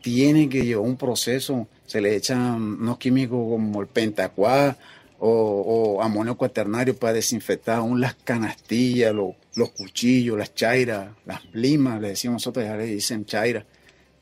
Tienen 0.00 0.49
que 0.49 0.64
llevar 0.64 0.87
un 0.87 0.96
proceso. 0.96 1.68
Se 1.87 2.00
le 2.00 2.16
echan 2.16 2.40
unos 2.80 2.99
químicos 2.99 3.38
como 3.38 3.80
el 3.82 3.87
pentacuá 3.87 4.76
o, 5.18 5.30
o 5.30 6.02
amonio 6.02 6.37
cuaternario 6.37 6.96
para 6.96 7.12
desinfectar 7.12 7.78
aún 7.78 8.00
las 8.00 8.14
canastillas, 8.14 9.14
los 9.14 9.70
cuchillos, 9.70 10.37
las 10.37 10.54
chairas, 10.54 11.08
las 11.25 11.42
limas, 11.52 12.00
le 12.00 12.08
decimos 12.08 12.34
nosotros, 12.34 12.64
ya 12.64 12.76
le 12.76 12.87
dicen 12.87 13.25
chaira 13.25 13.64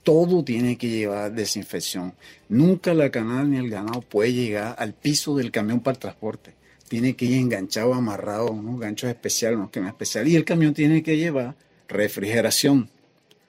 todo 0.03 0.43
tiene 0.45 0.77
que 0.77 0.89
llevar 0.89 1.33
desinfección. 1.33 2.15
Nunca 2.49 2.95
la 2.95 3.11
canal 3.11 3.51
ni 3.51 3.59
el 3.59 3.71
ganado 3.71 4.01
puede 4.03 4.33
llegar 4.33 4.75
al 4.79 4.95
piso 4.95 5.37
del 5.37 5.51
camión 5.51 5.81
para 5.81 5.95
el 5.95 6.01
transporte. 6.01 6.55
Tiene 6.89 7.15
que 7.15 7.25
ir 7.25 7.39
enganchado, 7.39 7.95
amarrado, 7.95 8.51
unos 8.51 8.81
ganchos 8.81 9.09
especiales, 9.11 9.57
unos 9.59 9.71
quemas 9.71 9.91
especiales. 9.91 10.33
Y 10.33 10.37
el 10.37 10.45
camión 10.45 10.75
tiene 10.75 11.03
que 11.03 11.17
llevar 11.17 11.55
refrigeración. 11.89 12.91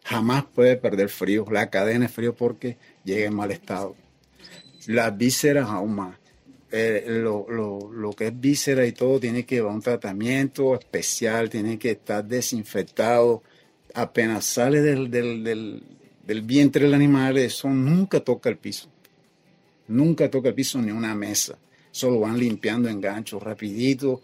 Jamás 0.05 0.45
puede 0.53 0.77
perder 0.77 1.09
frío. 1.09 1.45
La 1.51 1.69
cadena 1.69 2.05
es 2.05 2.11
frío 2.11 2.35
porque 2.35 2.77
llega 3.03 3.27
en 3.27 3.35
mal 3.35 3.51
estado. 3.51 3.95
Las 4.87 5.17
vísceras 5.17 5.69
aún 5.69 5.95
más. 5.95 6.17
Eh, 6.71 7.05
lo, 7.07 8.13
que 8.17 8.27
es 8.27 8.39
víscera 8.39 8.85
y 8.85 8.93
todo 8.93 9.19
tiene 9.19 9.45
que 9.45 9.55
llevar 9.55 9.73
un 9.73 9.81
tratamiento 9.81 10.73
especial, 10.73 11.49
tiene 11.49 11.77
que 11.77 11.91
estar 11.91 12.25
desinfectado. 12.25 13.43
Apenas 13.93 14.45
sale 14.45 14.81
del 14.81 15.83
vientre 16.25 16.85
del 16.85 16.93
animal, 16.93 17.37
eso 17.37 17.69
nunca 17.69 18.19
toca 18.19 18.49
el 18.49 18.57
piso. 18.57 18.87
Nunca 19.87 20.29
toca 20.29 20.49
el 20.49 20.55
piso 20.55 20.81
ni 20.81 20.91
una 20.91 21.13
mesa. 21.15 21.57
Solo 21.91 22.21
van 22.21 22.39
limpiando 22.39 22.89
enganchos 22.89 23.41
rapidito. 23.43 24.21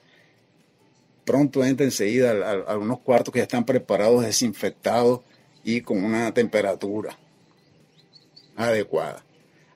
Pronto 1.25 1.63
entra 1.63 1.85
enseguida 1.85 2.63
a, 2.67 2.77
unos 2.77 2.99
cuartos 2.99 3.33
que 3.33 3.39
ya 3.39 3.43
están 3.43 3.65
preparados, 3.65 4.23
desinfectados 4.23 5.21
y 5.63 5.81
con 5.81 6.03
una 6.03 6.33
temperatura 6.33 7.17
adecuada. 8.55 9.23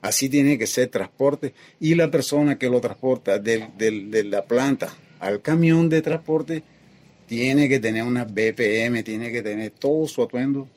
Así 0.01 0.30
tiene 0.30 0.58
que 0.58 0.68
ser 0.68 0.89
transporte 0.89 1.53
y 1.80 1.96
la 1.96 2.10
persona 2.10 2.58
que 2.58 2.70
lo 2.70 2.82
transporta 2.82 3.38
de 3.39 4.24
la 4.25 4.46
planta 4.46 4.94
al 5.20 5.42
camión 5.42 5.88
de 5.88 6.01
transporte 6.01 6.63
tiene 7.27 7.70
que 7.70 7.80
tener 7.80 8.03
una 8.03 8.25
BPM, 8.25 9.03
tiene 9.03 9.32
que 9.32 9.42
tener 9.42 9.72
todo 9.72 10.08
su 10.08 10.22
atuendo 10.22 10.68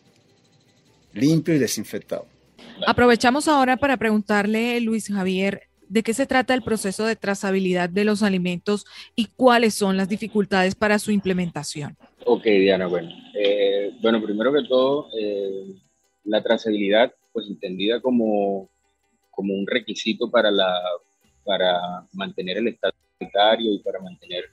limpio 1.17 1.55
y 1.55 1.59
desinfectado. 1.59 2.27
Aprovechamos 2.87 3.49
ahora 3.49 3.77
para 3.77 3.97
preguntarle, 3.97 4.81
Luis 4.81 5.09
Javier, 5.09 5.63
de 5.89 6.03
qué 6.03 6.15
se 6.15 6.27
trata 6.27 6.55
el 6.55 6.63
proceso 6.63 7.07
de 7.07 7.17
trazabilidad 7.17 7.89
de 7.89 8.05
los 8.05 8.23
alimentos 8.23 8.85
y 9.15 9.27
cuáles 9.37 9.75
son 9.75 9.97
las 9.97 10.09
dificultades 10.09 10.75
para 10.75 10.99
su 10.99 11.11
implementación. 11.11 11.97
Ok, 12.25 12.45
Diana, 12.45 12.87
bueno. 12.87 13.11
Eh, 13.35 13.93
bueno, 14.03 14.23
primero 14.23 14.53
que 14.53 14.65
todo, 14.69 15.09
eh, 15.19 15.75
la 16.25 16.43
trazabilidad, 16.43 17.13
pues 17.33 17.47
entendida 17.49 18.01
como, 18.01 18.69
como 19.31 19.55
un 19.55 19.67
requisito 19.67 20.31
para, 20.31 20.51
la, 20.51 20.73
para 21.45 21.79
mantener 22.13 22.59
el 22.59 22.69
estado 22.69 22.95
sanitario 23.19 23.73
y 23.73 23.79
para 23.79 24.01
mantener 24.01 24.45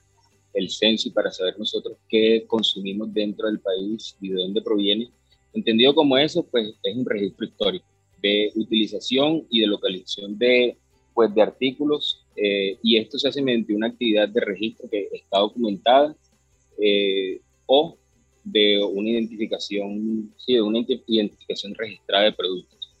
el 0.54 0.70
censo 0.70 1.08
y 1.08 1.12
para 1.12 1.32
saber 1.32 1.58
nosotros 1.58 1.98
qué 2.08 2.44
consumimos 2.46 3.12
dentro 3.12 3.48
del 3.48 3.58
país 3.58 4.16
y 4.20 4.28
de 4.28 4.36
dónde 4.36 4.62
proviene, 4.62 5.10
Entendido 5.54 5.94
como 5.94 6.18
eso, 6.18 6.44
pues 6.44 6.74
es 6.82 6.96
un 6.96 7.06
registro 7.06 7.46
histórico 7.46 7.86
de 8.20 8.50
utilización 8.56 9.46
y 9.50 9.60
de 9.60 9.66
localización 9.68 10.36
de, 10.36 10.76
pues, 11.14 11.32
de 11.34 11.42
artículos 11.42 12.24
eh, 12.36 12.76
y 12.82 12.96
esto 12.96 13.18
se 13.18 13.28
hace 13.28 13.42
mediante 13.42 13.74
una 13.74 13.86
actividad 13.88 14.28
de 14.28 14.40
registro 14.40 14.88
que 14.90 15.08
está 15.12 15.38
documentada 15.38 16.16
eh, 16.80 17.40
o 17.66 17.96
de 18.42 18.82
una 18.82 19.10
identificación, 19.10 20.34
sí, 20.36 20.54
de 20.54 20.62
una 20.62 20.84
identificación 21.06 21.74
registrada 21.74 22.24
de 22.24 22.32
productos. 22.32 22.94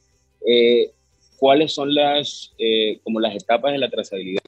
Eh, 0.46 0.90
¿Cuáles 1.36 1.74
son 1.74 1.92
las, 1.94 2.54
como 3.02 3.20
las 3.20 3.34
etapas 3.34 3.72
de 3.72 3.78
la 3.78 3.90
trazabilidad? 3.90 4.43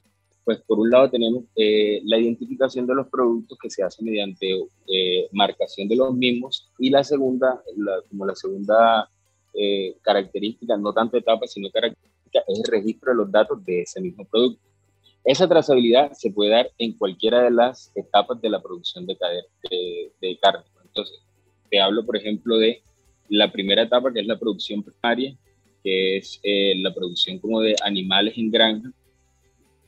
Pues 0.47 0.61
por 0.61 0.79
un 0.79 0.89
lado 0.89 1.09
tenemos 1.09 1.43
eh, 1.57 1.99
la 2.05 2.17
identificación 2.17 2.87
de 2.87 2.95
los 2.95 3.09
productos 3.09 3.57
que 3.61 3.69
se 3.69 3.83
hace 3.83 4.01
mediante 4.01 4.47
eh, 4.87 5.27
marcación 5.33 5.89
de 5.89 5.97
los 5.97 6.15
mismos 6.15 6.71
y 6.79 6.89
la 6.89 7.03
segunda, 7.03 7.61
como 8.09 8.25
la 8.25 8.33
segunda 8.33 9.09
eh, 9.53 9.97
característica, 10.01 10.77
no 10.77 10.93
tanto 10.93 11.17
etapa, 11.17 11.45
sino 11.47 11.69
característica, 11.69 12.39
es 12.47 12.59
el 12.59 12.71
registro 12.71 13.11
de 13.11 13.17
los 13.17 13.29
datos 13.29 13.65
de 13.65 13.81
ese 13.81 13.99
mismo 13.99 14.23
producto. 14.23 14.65
Esa 15.25 15.49
trazabilidad 15.49 16.13
se 16.13 16.31
puede 16.31 16.51
dar 16.51 16.71
en 16.77 16.93
cualquiera 16.93 17.43
de 17.43 17.51
las 17.51 17.91
etapas 17.93 18.39
de 18.39 18.49
la 18.49 18.61
producción 18.61 19.05
de, 19.05 19.17
de, 19.69 20.13
de 20.21 20.39
carne. 20.39 20.63
Entonces, 20.85 21.19
te 21.69 21.81
hablo, 21.81 22.05
por 22.05 22.15
ejemplo, 22.15 22.57
de 22.57 22.81
la 23.27 23.51
primera 23.51 23.81
etapa, 23.81 24.13
que 24.13 24.21
es 24.21 24.27
la 24.27 24.39
producción 24.39 24.81
primaria, 24.81 25.35
que 25.83 26.15
es 26.15 26.39
la 26.77 26.93
producción 26.93 27.37
como 27.39 27.59
de 27.59 27.75
animales 27.83 28.37
en 28.37 28.49
granja, 28.49 28.93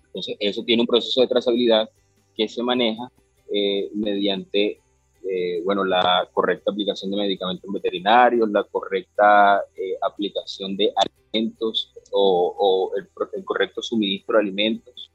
entonces, 0.09 0.37
eso 0.39 0.63
tiene 0.63 0.81
un 0.81 0.87
proceso 0.87 1.21
de 1.21 1.27
trazabilidad 1.27 1.87
que 2.35 2.47
se 2.47 2.63
maneja 2.63 3.11
eh, 3.51 3.89
mediante, 3.93 4.79
eh, 5.27 5.61
bueno, 5.63 5.83
la 5.85 6.27
correcta 6.33 6.71
aplicación 6.71 7.11
de 7.11 7.17
medicamentos 7.17 7.71
veterinarios, 7.71 8.49
la 8.49 8.63
correcta 8.63 9.63
eh, 9.75 9.95
aplicación 10.01 10.75
de 10.75 10.91
alimentos 10.95 11.93
o, 12.11 12.91
el, 12.97 13.45
correcto 13.45 13.81
suministro 13.81 14.37
de 14.37 14.43
alimentos. 14.43 15.11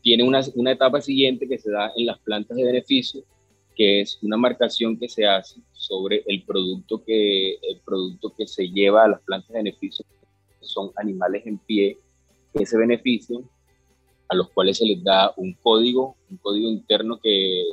tiene 0.00 0.22
una, 0.22 0.40
una, 0.54 0.72
etapa 0.72 1.00
siguiente 1.00 1.48
que 1.48 1.58
se 1.58 1.70
da 1.70 1.92
en 1.96 2.06
las 2.06 2.18
plantas 2.20 2.56
de 2.56 2.64
beneficio, 2.64 3.22
que 3.74 4.02
es 4.02 4.18
una 4.22 4.36
marcación 4.36 4.96
que 4.98 5.08
se 5.08 5.26
hace 5.26 5.60
sobre 5.72 6.22
el 6.26 6.44
producto 6.44 7.02
que, 7.04 7.54
el 7.54 7.80
producto 7.84 8.32
que 8.36 8.46
se 8.46 8.68
lleva 8.68 9.04
a 9.04 9.08
las 9.08 9.22
plantas 9.22 9.48
de 9.48 9.58
beneficio, 9.58 10.04
son 10.60 10.92
animales 10.96 11.44
en 11.46 11.58
pie, 11.58 11.98
ese 12.54 12.76
beneficio, 12.76 13.42
a 14.28 14.34
los 14.34 14.50
cuales 14.50 14.78
se 14.78 14.86
les 14.86 15.02
da 15.02 15.32
un 15.36 15.54
código, 15.54 16.16
un 16.30 16.36
código 16.38 16.68
interno 16.70 17.18
que, 17.20 17.64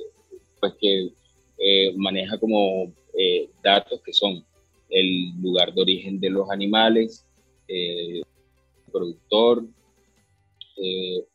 pues, 0.59 0.73
que 0.79 1.11
eh, 1.57 1.93
maneja 1.95 2.37
como 2.37 2.91
eh, 3.17 3.49
datos 3.63 4.01
que 4.01 4.13
son 4.13 4.43
el 4.89 5.41
lugar 5.41 5.73
de 5.73 5.81
origen 5.81 6.19
de 6.19 6.29
los 6.29 6.49
animales, 6.49 7.25
eh, 7.67 8.17
el 8.19 8.91
productor, 8.91 9.65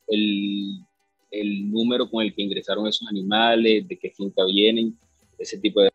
el 0.08 0.84
el 1.34 1.70
número 1.70 2.08
con 2.08 2.24
el 2.24 2.34
que 2.34 2.42
ingresaron 2.42 2.86
esos 2.86 3.08
animales, 3.08 3.86
de 3.88 3.98
qué 3.98 4.10
finca 4.10 4.44
vienen, 4.44 4.96
ese 5.38 5.58
tipo 5.58 5.80
de. 5.80 5.90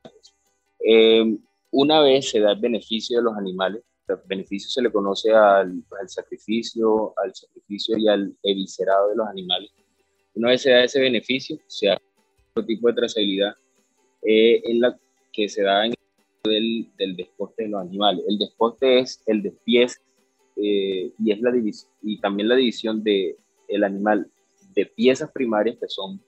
Eh, 0.86 1.38
una 1.72 2.02
vez 2.02 2.30
se 2.30 2.40
da 2.40 2.52
el 2.52 2.60
beneficio 2.60 3.18
de 3.18 3.24
los 3.24 3.38
animales, 3.38 3.84
beneficio 4.26 4.70
se 4.70 4.82
le 4.82 4.92
conoce 4.92 5.32
al, 5.32 5.84
sacrificio, 6.08 7.14
al 7.18 7.34
sacrificio 7.34 7.98
y 7.98 8.08
al 8.08 8.36
eviscerado 8.44 9.10
de 9.10 9.16
los 9.16 9.28
animales. 9.28 9.72
Una 10.36 10.50
vez 10.50 10.62
se 10.62 10.72
da 10.72 10.84
ese 10.84 11.00
beneficio, 11.00 11.60
se 11.68 11.90
hace 11.90 12.02
otro 12.52 12.66
tipo 12.66 12.88
de 12.88 12.94
trazabilidad 12.94 13.54
eh, 14.22 14.62
en 14.66 14.82
la 14.82 14.98
que 15.32 15.50
se 15.50 15.64
da 15.64 15.86
en 15.86 15.94
el 16.46 16.88
del, 16.98 17.16
desporte 17.16 17.64
de 17.64 17.70
los 17.70 17.82
animales. 17.82 18.24
El 18.28 18.38
desporte 18.38 19.00
es 19.00 19.22
el 19.26 19.42
despiece 19.42 20.00
eh, 20.56 21.12
y 21.18 21.32
es 21.32 21.42
la 21.42 21.52
y 22.02 22.20
también 22.20 22.50
la 22.50 22.56
división 22.56 23.04
de 23.04 23.36
el 23.68 23.84
animal 23.84 24.30
de 24.74 24.86
piezas 24.86 25.32
primarias 25.32 25.78
que 25.80 25.88
son 25.88 26.22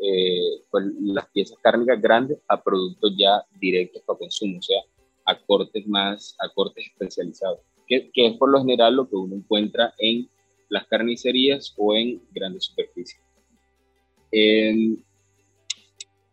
eh, 0.00 0.62
pues, 0.70 0.84
las 1.00 1.28
piezas 1.30 1.58
cárnicas 1.60 2.00
grandes 2.00 2.38
a 2.46 2.62
productos 2.62 3.12
ya 3.18 3.42
directos 3.58 4.02
para 4.06 4.18
consumo, 4.18 4.58
o 4.58 4.62
sea, 4.62 4.80
a 5.28 5.38
cortes 5.46 5.86
más, 5.86 6.34
a 6.38 6.48
cortes 6.48 6.86
especializados, 6.86 7.60
que, 7.86 8.10
que 8.12 8.26
es 8.26 8.36
por 8.36 8.50
lo 8.50 8.60
general 8.60 8.96
lo 8.96 9.08
que 9.08 9.16
uno 9.16 9.36
encuentra 9.36 9.94
en 9.98 10.28
las 10.70 10.86
carnicerías 10.86 11.74
o 11.76 11.94
en 11.94 12.22
grandes 12.32 12.64
superficies. 12.64 13.20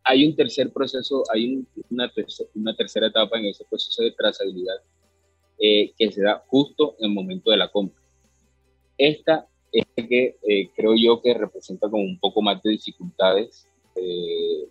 hay 0.04 0.26
un 0.26 0.36
tercer 0.36 0.72
proceso, 0.72 1.24
hay 1.34 1.66
una, 1.90 2.12
una, 2.54 2.76
tercera 2.76 3.08
etapa 3.08 3.38
en 3.38 3.46
ese 3.46 3.66
proceso 3.66 4.04
de 4.04 4.12
trazabilidad 4.12 4.76
eh, 5.58 5.94
que 5.98 6.12
se 6.12 6.22
da 6.22 6.44
justo 6.48 6.96
en 7.00 7.10
el 7.10 7.14
momento 7.14 7.52
de 7.52 7.58
la 7.58 7.70
compra. 7.70 8.02
Esta 8.98 9.48
es 9.72 9.86
que 10.08 10.38
eh, 10.48 10.70
creo 10.76 10.96
yo 10.96 11.22
que 11.22 11.34
representa 11.34 11.90
como 11.90 12.04
un 12.04 12.20
poco 12.20 12.42
más 12.42 12.62
de 12.64 12.72
dificultades 12.72 13.68
eh, 13.96 14.70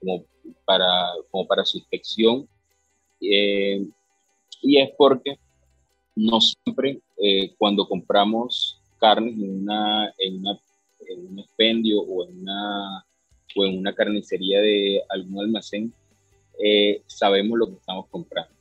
como, 0.00 0.24
para, 0.64 0.88
como 1.30 1.46
para 1.46 1.64
su 1.64 1.78
inspección. 1.78 2.48
Eh, 3.22 3.86
y 4.62 4.78
es 4.78 4.90
porque 4.96 5.38
no 6.14 6.40
siempre 6.40 7.00
cuando 7.56 7.86
compramos 7.86 8.80
carnes 8.98 9.34
en, 9.34 9.62
una, 9.62 10.12
en, 10.18 10.44
un 11.28 11.38
expendio 11.38 12.00
o 12.00 12.28
en 12.28 12.40
una, 12.40 13.04
o 13.56 13.64
en 13.64 13.78
una 13.78 13.94
carnicería 13.94 14.60
de 14.60 15.02
algún 15.08 15.40
almacén, 15.40 15.94
sabemos 17.06 17.58
lo 17.58 17.68
que 17.68 17.74
estamos 17.74 18.06
comprando. 18.08 18.52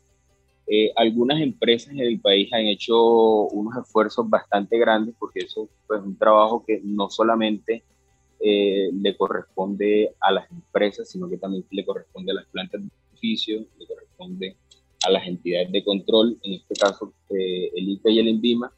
Eh, 0.73 0.89
algunas 0.95 1.41
empresas 1.41 1.91
en 1.91 1.99
el 1.99 2.21
país 2.21 2.51
han 2.53 2.61
hecho 2.61 2.95
unos 3.47 3.75
esfuerzos 3.75 4.29
bastante 4.29 4.77
grandes 4.77 5.13
porque 5.19 5.41
eso 5.41 5.67
pues, 5.85 5.99
es 5.99 6.05
un 6.05 6.17
trabajo 6.17 6.63
que 6.65 6.79
no 6.81 7.09
solamente 7.09 7.83
eh, 8.39 8.89
le 8.93 9.17
corresponde 9.17 10.15
a 10.21 10.31
las 10.31 10.49
empresas, 10.49 11.09
sino 11.09 11.27
que 11.29 11.37
también 11.37 11.65
le 11.71 11.83
corresponde 11.83 12.31
a 12.31 12.35
las 12.35 12.45
plantas 12.45 12.79
beneficio, 13.21 13.65
le 13.77 13.87
corresponde 13.87 14.57
a 15.05 15.09
las 15.11 15.27
entidades 15.27 15.71
de 15.71 15.83
control, 15.83 16.37
en 16.43 16.53
este 16.53 16.75
caso 16.75 17.13
eh, 17.29 17.71
el 17.75 17.89
ICA 17.89 18.09
y 18.09 18.19
el 18.19 18.27
ENVIMA, 18.27 18.71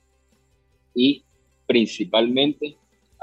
y 0.96 1.24
principalmente 1.66 2.78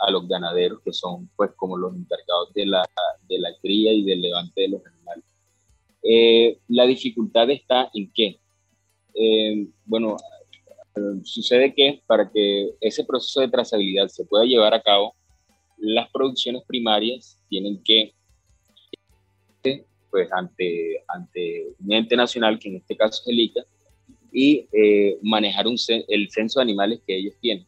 a 0.06 0.10
los 0.10 0.26
ganaderos, 0.26 0.80
que 0.82 0.92
son 0.92 1.30
pues 1.36 1.50
como 1.56 1.76
los 1.76 1.94
encargados 1.94 2.52
de 2.54 2.66
la, 2.66 2.88
de 3.28 3.38
la 3.38 3.50
cría 3.60 3.92
y 3.92 4.02
del 4.02 4.22
levante 4.22 4.62
de 4.62 4.68
los 4.68 4.82
animales. 4.86 5.24
la 6.68 6.86
dificultad 6.86 7.50
está 7.50 7.90
en 7.94 8.10
qué? 8.12 8.40
Eh, 9.14 9.66
bueno, 9.84 10.16
sucede 11.24 11.74
que 11.74 12.02
para 12.06 12.30
que 12.30 12.70
ese 12.80 13.04
proceso 13.04 13.40
de 13.40 13.48
trazabilidad 13.48 14.08
se 14.08 14.24
pueda 14.24 14.44
llevar 14.44 14.74
a 14.74 14.82
cabo, 14.82 15.14
las 15.78 16.10
producciones 16.10 16.62
primarias 16.66 17.38
tienen 17.48 17.82
que, 17.82 18.14
pues 20.10 20.28
ante, 20.32 21.02
ante 21.08 21.68
un 21.78 21.92
ente 21.92 22.16
nacional, 22.16 22.58
que 22.58 22.68
en 22.68 22.76
este 22.76 22.96
caso 22.96 23.22
es 23.22 23.28
el 23.28 23.40
ICA, 23.40 23.64
y 24.32 24.68
eh, 24.72 25.18
manejar 25.22 25.66
el 26.08 26.30
censo 26.30 26.60
de 26.60 26.64
animales 26.64 27.00
que 27.06 27.16
ellos 27.16 27.34
tienen. 27.40 27.66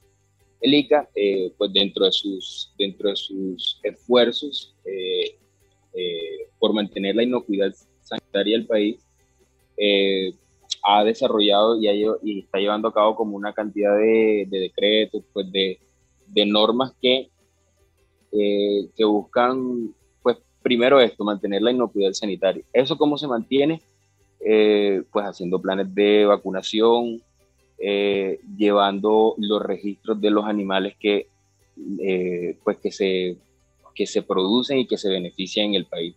El 0.60 0.74
ICA, 0.74 1.08
eh, 1.14 1.52
pues 1.58 1.72
dentro 1.72 2.04
de 2.04 2.12
sus, 2.12 2.72
dentro 2.78 3.10
de 3.10 3.16
sus 3.16 3.80
esfuerzos 3.82 4.74
por 6.58 6.72
mantener 6.72 7.16
la 7.16 7.24
inocuidad 7.24 7.72
sanitaria 8.00 8.56
del 8.56 8.66
país, 8.66 9.04
ha 10.82 11.04
desarrollado 11.04 11.80
y, 11.80 11.88
y, 12.22 12.40
está 12.40 12.58
llevando 12.58 12.88
a 12.88 12.94
cabo 12.94 13.14
como 13.14 13.36
una 13.36 13.52
cantidad 13.52 13.96
de, 13.96 14.46
decretos, 14.50 15.24
pues 15.32 15.50
de, 15.52 15.78
de 16.26 16.46
normas 16.46 16.92
que, 17.00 17.30
eh, 18.32 18.88
que 18.96 19.04
buscan, 19.04 19.94
primero 20.62 21.00
esto, 21.00 21.24
mantener 21.24 21.62
la 21.62 21.72
inocuidad 21.72 22.12
sanitaria. 22.12 22.64
¿Eso 22.72 22.96
cómo 22.96 23.18
se 23.18 23.28
mantiene? 23.28 23.80
Eh, 24.44 25.02
pues 25.12 25.26
haciendo 25.26 25.60
planes 25.60 25.94
de 25.94 26.24
vacunación, 26.26 27.20
eh, 27.78 28.40
llevando 28.56 29.34
los 29.38 29.62
registros 29.62 30.20
de 30.20 30.30
los 30.30 30.44
animales 30.44 30.94
que, 30.98 31.28
pues 32.64 32.78
que, 32.78 32.90
se, 32.90 33.36
que 33.94 34.06
se 34.06 34.22
producen 34.22 34.78
y 34.78 34.86
que 34.86 34.98
se 34.98 35.08
benefician 35.08 35.66
en 35.66 35.74
el 35.74 35.86
país 35.86 36.14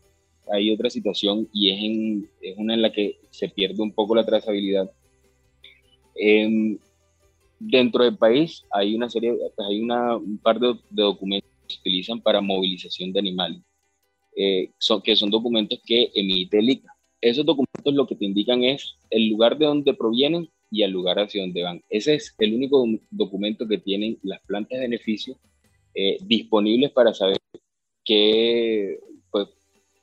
hay 0.51 0.71
otra 0.71 0.89
situación 0.89 1.47
y 1.53 1.71
es, 1.71 1.83
en, 1.83 2.29
es 2.41 2.57
una 2.57 2.73
en 2.73 2.81
la 2.81 2.91
que 2.91 3.19
se 3.29 3.49
pierde 3.49 3.81
un 3.81 3.91
poco 3.91 4.15
la 4.15 4.25
trazabilidad. 4.25 4.89
dentro 7.59 8.03
del 8.03 8.17
país 8.17 8.63
hay 8.71 8.95
una 8.95 9.09
serie, 9.09 9.33
pues 9.55 9.67
hay 9.67 9.81
una, 9.81 10.15
un 10.17 10.37
par 10.37 10.59
de, 10.59 10.75
documentos 10.89 11.49
que 11.67 11.73
se 11.73 11.79
utilizan 11.79 12.21
para 12.21 12.41
movilización 12.41 13.11
de 13.11 13.19
animales, 13.19 13.61
eh, 14.35 14.71
son, 14.77 15.01
que 15.01 15.15
son 15.15 15.29
documentos 15.29 15.79
que 15.85 16.11
emite 16.13 16.59
el 16.59 16.69
ICA. 16.69 16.93
Esos 17.21 17.45
documentos 17.45 17.93
lo 17.93 18.05
que 18.05 18.15
te 18.15 18.25
indican 18.25 18.63
es 18.63 18.95
el 19.09 19.29
lugar 19.29 19.57
de 19.57 19.65
donde 19.65 19.93
provienen 19.93 20.49
y 20.69 20.83
el 20.83 20.91
lugar 20.91 21.19
hacia 21.19 21.41
donde 21.41 21.63
van. 21.63 21.81
Ese 21.89 22.15
es 22.15 22.35
el 22.39 22.53
único 22.53 22.85
documento 23.09 23.67
que 23.67 23.77
tienen 23.77 24.17
las 24.23 24.41
plantas 24.41 24.77
de 24.77 24.85
beneficio 24.85 25.37
eh, 25.93 26.17
disponibles 26.21 26.91
para 26.91 27.13
saber 27.13 27.37
qué, 28.03 28.99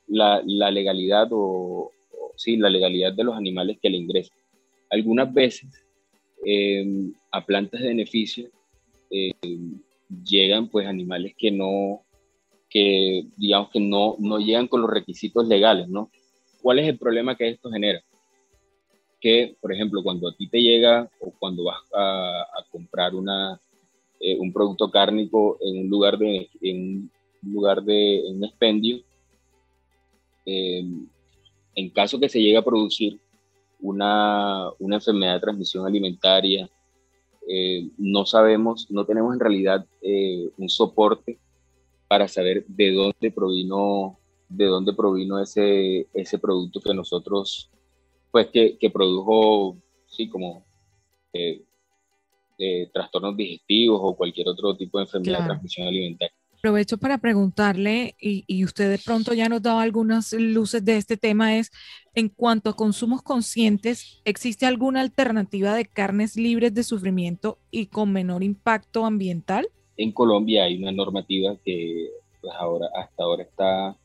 la, 0.07 0.41
la 0.45 0.71
legalidad 0.71 1.27
o, 1.31 1.91
sí, 2.35 2.57
la 2.57 2.69
legalidad 2.69 3.13
de 3.13 3.23
los 3.23 3.35
animales 3.35 3.77
que 3.81 3.89
le 3.89 3.97
ingresan. 3.97 4.37
Algunas 4.89 5.33
veces 5.33 5.69
em, 6.45 7.13
a 7.31 7.45
plantas 7.45 7.81
de 7.81 7.87
beneficio 7.87 8.49
em, 9.09 9.79
llegan 10.23 10.67
pues 10.67 10.87
animales 10.87 11.33
que 11.37 11.51
no, 11.51 12.03
que 12.73 13.27
digamos 13.37 13.69
que 13.69 13.79
no, 13.79 14.15
no 14.17 14.39
llegan 14.39 14.67
con 14.67 14.81
los 14.81 14.89
requisitos 14.89 15.47
legales, 15.47 15.87
¿no? 15.87 16.09
¿Cuál 16.59 16.79
es 16.79 16.87
el 16.87 16.97
problema 16.97 17.35
que 17.35 17.49
esto 17.49 17.69
genera? 17.69 18.01
Que, 19.21 19.55
por 19.61 19.71
ejemplo, 19.71 20.01
cuando 20.01 20.27
a 20.27 20.35
ti 20.35 20.49
te 20.49 20.59
llega 20.59 21.07
o 21.19 21.31
cuando 21.37 21.65
vas 21.65 21.79
a, 21.93 22.41
a 22.41 22.65
comprar 22.71 23.13
una, 23.13 23.59
eh, 24.19 24.37
un 24.39 24.51
producto 24.51 24.89
cárnico 24.89 25.59
en 25.61 25.81
un 25.81 25.89
lugar 25.89 26.17
de, 26.17 26.49
en 26.61 27.11
un 27.43 27.53
lugar 27.53 27.83
de 27.83 28.27
en 28.27 28.37
un 28.37 28.45
expendio, 28.45 29.03
eh, 30.45 30.83
en 31.75 31.89
caso 31.91 32.19
que 32.19 32.29
se 32.29 32.41
llegue 32.41 32.57
a 32.57 32.65
producir 32.65 33.19
una, 33.81 34.71
una 34.79 34.95
enfermedad 34.95 35.35
de 35.35 35.41
transmisión 35.41 35.85
alimentaria, 35.85 36.67
eh, 37.47 37.87
no 37.97 38.25
sabemos, 38.25 38.89
no 38.89 39.05
tenemos 39.05 39.33
en 39.33 39.39
realidad 39.39 39.85
eh, 40.01 40.49
un 40.57 40.69
soporte 40.69 41.37
para 42.07 42.27
saber 42.27 42.65
de 42.67 42.91
dónde 42.91 43.31
provino, 43.31 44.19
de 44.49 44.65
dónde 44.65 44.93
provino 44.93 45.39
ese, 45.39 46.07
ese 46.13 46.39
producto 46.39 46.79
que 46.79 46.93
nosotros, 46.93 47.71
pues 48.31 48.47
que, 48.47 48.77
que 48.77 48.89
produjo, 48.89 49.77
sí, 50.07 50.29
como 50.29 50.65
trastornos 52.93 53.35
digestivos 53.35 53.99
o 54.01 54.15
cualquier 54.15 54.47
otro 54.47 54.75
tipo 54.75 54.97
de 54.97 55.05
enfermedad 55.05 55.39
de 55.39 55.45
transmisión 55.45 55.87
alimentaria. 55.87 56.35
Aprovecho 56.53 56.97
para 56.97 57.17
preguntarle, 57.17 58.15
y, 58.17 58.63
usted 58.63 58.89
de 58.89 58.97
pronto 58.97 59.33
ya 59.33 59.49
nos 59.49 59.61
dado 59.61 59.79
algunas 59.79 60.31
luces 60.31 60.85
de 60.85 60.95
este 60.95 61.17
tema, 61.17 61.57
es 61.57 61.71
en 62.15 62.29
cuanto 62.29 62.69
a 62.69 62.75
consumos 62.75 63.21
conscientes, 63.21 64.21
¿existe 64.23 64.65
alguna 64.65 65.01
alternativa 65.01 65.75
de 65.75 65.85
carnes 65.85 66.37
libres 66.37 66.73
de 66.73 66.83
sufrimiento 66.83 67.59
y 67.69 67.87
con 67.87 68.13
menor 68.13 68.43
impacto 68.43 69.05
ambiental? 69.05 69.67
En 69.97 70.11
Colombia 70.11 70.63
hay 70.63 70.81
una 70.81 70.91
normativa 70.91 71.55
que 71.63 72.09
pues 72.41 72.53
ahora, 72.57 72.87
hasta 72.95 73.23
ahora 73.23 73.43
está, 73.43 73.95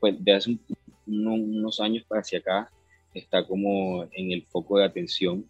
pues 0.00 0.22
de 0.24 0.32
hace 0.32 0.50
un 0.50 0.60
unos 1.06 1.80
años 1.80 2.04
hacia 2.10 2.38
acá 2.38 2.70
está 3.14 3.46
como 3.46 4.04
en 4.12 4.32
el 4.32 4.42
foco 4.46 4.78
de 4.78 4.84
atención 4.84 5.46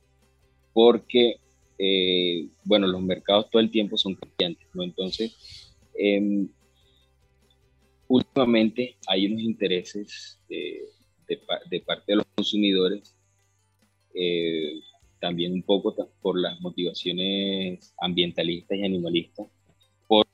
porque, 0.72 1.36
eh, 1.78 2.48
bueno, 2.64 2.86
los 2.86 3.02
mercados 3.02 3.50
todo 3.50 3.60
el 3.60 3.70
tiempo 3.70 3.96
son 3.96 4.14
cambiantes, 4.14 4.66
¿no? 4.72 4.82
Entonces, 4.82 5.74
em, 5.94 6.48
últimamente 8.08 8.96
hay 9.06 9.26
unos 9.26 9.42
intereses 9.42 10.40
de, 10.48 10.88
parte 11.86 12.12
de 12.12 12.16
los 12.16 12.26
consumidores, 12.34 13.14
eh, 14.14 14.80
también 15.22 15.52
un 15.52 15.62
poco 15.62 15.94
por 16.20 16.36
las 16.36 16.60
motivaciones 16.60 17.94
ambientalistas 18.00 18.76
y 18.76 18.84
animalistas, 18.84 19.46
por 20.08 20.26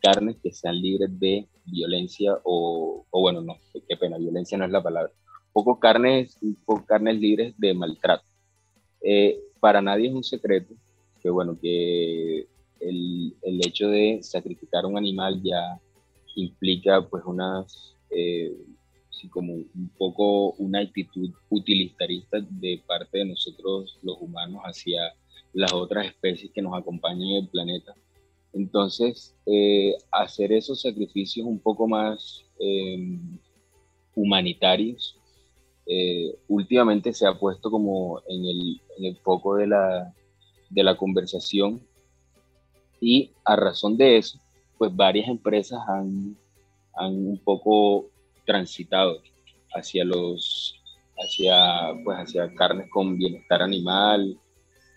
carnes 0.00 0.36
que 0.42 0.50
sean 0.52 0.80
libres 0.80 1.10
de 1.20 1.46
violencia 1.66 2.38
o, 2.42 3.04
bueno, 3.12 3.42
no, 3.42 3.58
qué 3.86 3.94
pena, 3.94 4.16
violencia 4.16 4.56
no 4.56 4.64
es 4.64 4.70
la 4.70 4.82
palabra, 4.82 5.12
poco 5.52 5.78
carnes, 5.78 6.38
poco 6.64 6.86
carnes 6.86 7.20
libres 7.20 7.54
de 7.58 7.74
maltrato. 7.74 8.24
Eh, 9.02 9.38
para 9.60 9.82
nadie 9.82 10.08
es 10.08 10.14
un 10.14 10.24
secreto 10.24 10.74
que, 11.20 11.28
bueno, 11.28 11.58
que 11.60 12.48
el, 12.80 13.36
el, 13.42 13.66
hecho 13.66 13.88
de 13.88 14.20
sacrificar 14.22 14.86
un 14.86 14.96
animal 14.96 15.42
ya 15.42 15.78
implica 16.36 17.06
pues 17.06 17.22
unas, 17.26 17.94
eh, 18.08 18.50
como 19.30 19.54
un 19.54 19.90
poco 19.96 20.52
una 20.52 20.80
actitud 20.80 21.30
utilitarista 21.50 22.38
de 22.40 22.82
parte 22.86 23.18
de 23.18 23.26
nosotros 23.26 23.98
los 24.02 24.16
humanos 24.20 24.60
hacia 24.64 25.14
las 25.52 25.72
otras 25.72 26.06
especies 26.06 26.52
que 26.52 26.62
nos 26.62 26.78
acompañan 26.78 27.28
en 27.28 27.36
el 27.44 27.48
planeta. 27.48 27.94
Entonces, 28.52 29.34
eh, 29.46 29.94
hacer 30.12 30.52
esos 30.52 30.80
sacrificios 30.80 31.46
un 31.46 31.58
poco 31.58 31.86
más 31.88 32.44
em, 32.58 33.38
humanitarios, 34.14 35.18
eh, 35.86 36.34
últimamente 36.48 37.12
se 37.12 37.26
ha 37.26 37.38
puesto 37.38 37.70
como 37.70 38.20
en 38.28 38.44
el, 38.44 38.80
en 38.98 39.04
el 39.04 39.16
foco 39.18 39.56
de 39.56 39.66
la, 39.66 40.14
de 40.70 40.82
la 40.82 40.96
conversación 40.96 41.80
y 43.00 43.30
a 43.44 43.56
razón 43.56 43.96
de 43.96 44.18
eso, 44.18 44.40
pues 44.78 44.94
varias 44.94 45.28
empresas 45.28 45.80
han, 45.88 46.36
han 46.94 47.14
un 47.14 47.38
poco 47.38 48.10
transitado 48.46 49.22
hacia 49.74 50.04
los 50.04 50.82
hacia 51.18 51.94
pues 52.04 52.18
hacia 52.18 52.54
carnes 52.54 52.88
con 52.90 53.18
bienestar 53.18 53.62
animal 53.62 54.38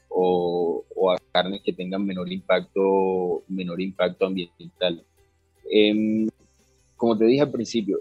o, 0.09 0.83
o, 0.95 1.11
a 1.11 1.17
carnes 1.31 1.61
que 1.63 1.73
tengan 1.73 2.05
menor 2.05 2.31
impacto 2.31 3.43
menor 3.47 3.81
impacto 3.81 4.25
ambiental. 4.25 5.03
Em, 5.71 6.27
como 6.95 7.17
te 7.17 7.25
dije 7.25 7.41
al 7.41 7.51
principio 7.51 7.99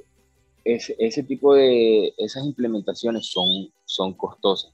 ese, 0.65 0.95
ese, 0.99 1.23
tipo 1.23 1.55
de 1.55 2.13
esas 2.19 2.45
implementaciones 2.45 3.27
son 3.27 3.71
son 3.85 4.13
costosas. 4.15 4.73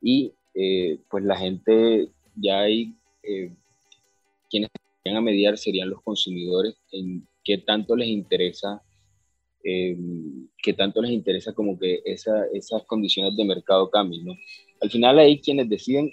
Y 0.00 0.32
eh, 0.54 0.98
pues 1.10 1.24
la 1.24 1.36
gente 1.36 2.10
ya 2.34 2.60
hay 2.60 2.94
eh, 3.22 3.50
quienes 4.50 4.70
van 5.04 5.16
a 5.16 5.20
mediar 5.20 5.56
serían 5.58 5.90
los 5.90 6.02
consumidores 6.02 6.76
en 6.92 7.26
qué 7.44 7.58
tanto 7.58 7.96
les 7.96 8.08
interesa, 8.08 8.82
eh, 9.68 9.96
qué 10.62 10.72
tanto 10.74 11.02
les 11.02 11.10
interesa 11.10 11.52
como 11.52 11.76
que 11.76 12.00
esa, 12.04 12.46
esas 12.52 12.84
condiciones 12.84 13.36
de 13.36 13.44
mercado 13.44 13.90
cambien, 13.90 14.24
¿no? 14.24 14.34
Al 14.80 14.90
final 14.90 15.18
ahí 15.18 15.40
quienes 15.40 15.68
deciden, 15.68 16.12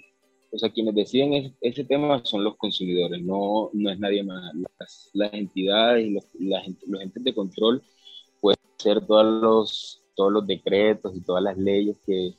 o 0.51 0.57
sea, 0.57 0.71
quienes 0.71 0.95
deciden 0.95 1.55
ese 1.61 1.83
tema 1.83 2.23
son 2.25 2.43
los 2.43 2.57
consumidores, 2.57 3.21
no, 3.21 3.69
no 3.73 3.91
es 3.91 3.99
nadie 3.99 4.23
más. 4.23 4.55
Las, 4.79 5.11
las 5.13 5.33
entidades 5.33 6.07
y 6.07 6.11
los, 6.11 6.25
los 6.87 7.01
entes 7.01 7.23
de 7.23 7.33
control 7.35 7.83
pueden 8.41 8.59
hacer 8.79 9.05
todos 9.05 9.41
los, 9.41 10.03
todos 10.15 10.31
los 10.31 10.47
decretos 10.47 11.15
y 11.15 11.21
todas 11.21 11.43
las 11.43 11.55
leyes 11.55 11.97
que, 12.05 12.33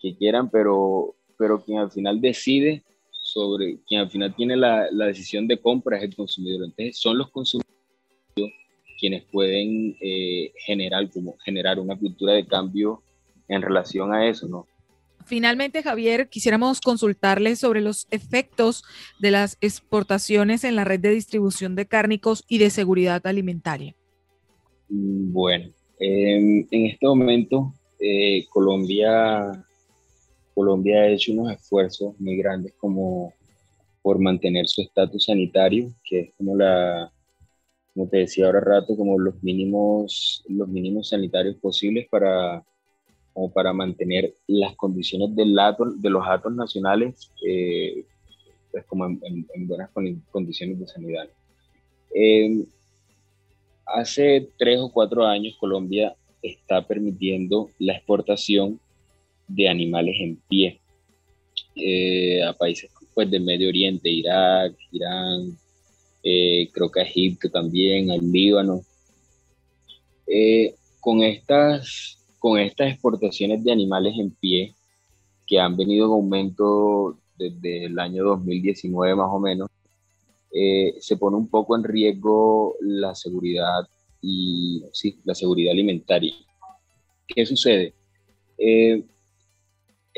que 0.00 0.16
quieran, 0.16 0.50
pero, 0.50 1.14
pero 1.38 1.62
quien 1.62 1.78
al 1.78 1.92
final 1.92 2.20
decide 2.20 2.82
sobre, 3.12 3.78
quien 3.86 4.00
al 4.00 4.10
final 4.10 4.34
tiene 4.34 4.56
la, 4.56 4.88
la 4.90 5.06
decisión 5.06 5.46
de 5.46 5.60
compra 5.60 5.98
es 5.98 6.02
el 6.02 6.16
consumidor. 6.16 6.64
Entonces 6.64 6.98
son 6.98 7.16
los 7.16 7.30
consumidores 7.30 7.77
quienes 8.98 9.24
pueden 9.24 9.96
eh, 10.00 10.52
generar, 10.66 11.10
como 11.10 11.36
generar 11.38 11.78
una 11.78 11.96
cultura 11.96 12.34
de 12.34 12.46
cambio 12.46 13.02
en 13.48 13.62
relación 13.62 14.12
a 14.12 14.26
eso, 14.26 14.48
¿no? 14.48 14.66
Finalmente, 15.24 15.82
Javier, 15.82 16.28
quisiéramos 16.30 16.80
consultarle 16.80 17.54
sobre 17.56 17.82
los 17.82 18.06
efectos 18.10 18.82
de 19.20 19.30
las 19.30 19.58
exportaciones 19.60 20.64
en 20.64 20.74
la 20.74 20.84
red 20.84 21.00
de 21.00 21.10
distribución 21.10 21.76
de 21.76 21.86
cárnicos 21.86 22.44
y 22.48 22.58
de 22.58 22.70
seguridad 22.70 23.26
alimentaria. 23.26 23.94
Mm, 24.88 25.32
bueno, 25.32 25.70
en 25.98 26.66
este 26.70 27.06
momento 27.06 27.74
eh, 28.00 28.46
Colombia, 28.50 29.64
Colombia 30.54 31.00
ha 31.00 31.08
hecho 31.08 31.32
unos 31.32 31.52
esfuerzos 31.52 32.18
muy 32.20 32.36
grandes 32.36 32.74
como 32.74 33.32
por 34.02 34.20
mantener 34.20 34.68
su 34.68 34.82
estatus 34.82 35.24
sanitario, 35.24 35.90
que 36.04 36.20
es 36.20 36.34
como 36.36 36.56
la, 36.56 37.12
como 37.98 38.08
te 38.08 38.18
decía 38.18 38.46
ahora 38.46 38.60
rato, 38.60 38.96
como 38.96 39.18
los 39.18 39.42
mínimos, 39.42 40.44
los 40.48 40.68
mínimos 40.68 41.08
sanitarios 41.08 41.56
posibles 41.56 42.06
para, 42.08 42.62
como 43.34 43.50
para 43.52 43.72
mantener 43.72 44.34
las 44.46 44.76
condiciones 44.76 45.34
del 45.34 45.58
de 45.96 46.08
los 46.08 46.24
atos 46.24 46.54
nacionales 46.54 47.32
eh, 47.44 48.04
pues 48.70 48.84
como 48.84 49.04
en, 49.04 49.46
buenas 49.66 49.90
condiciones 50.30 50.78
de 50.78 50.86
sanidad. 50.86 51.28
Em, 52.14 52.66
hace 53.84 54.48
tres 54.56 54.78
o 54.78 54.92
cuatro 54.92 55.26
años 55.26 55.56
Colombia 55.58 56.14
está 56.40 56.86
permitiendo 56.86 57.68
la 57.80 57.94
exportación 57.94 58.78
de 59.48 59.68
animales 59.68 60.14
en 60.20 60.36
pie 60.48 60.78
eh, 61.74 62.44
a 62.44 62.52
países 62.52 62.92
pues, 63.12 63.28
del 63.28 63.42
Medio 63.42 63.68
Oriente, 63.70 64.08
Irak, 64.08 64.76
Irán, 64.92 65.58
eh, 66.30 66.68
creo 66.72 66.90
que 66.90 67.00
a 67.00 67.04
Egipto 67.04 67.48
también, 67.50 68.10
al 68.10 68.30
Líbano. 68.30 68.82
Eh, 70.26 70.74
con, 71.00 71.22
estas, 71.22 72.22
con 72.38 72.58
estas 72.58 72.92
exportaciones 72.92 73.64
de 73.64 73.72
animales 73.72 74.12
en 74.18 74.30
pie, 74.32 74.74
que 75.46 75.58
han 75.58 75.74
venido 75.74 76.04
en 76.04 76.12
aumento 76.12 77.18
desde 77.38 77.86
el 77.86 77.98
año 77.98 78.24
2019 78.24 79.14
más 79.14 79.28
o 79.30 79.38
menos, 79.38 79.70
eh, 80.52 80.96
se 81.00 81.16
pone 81.16 81.36
un 81.36 81.48
poco 81.48 81.76
en 81.76 81.84
riesgo 81.84 82.76
la 82.80 83.14
seguridad 83.14 83.88
y 84.20 84.84
sí, 84.92 85.18
la 85.24 85.34
seguridad 85.34 85.72
alimentaria. 85.72 86.34
¿Qué 87.26 87.46
sucede? 87.46 87.94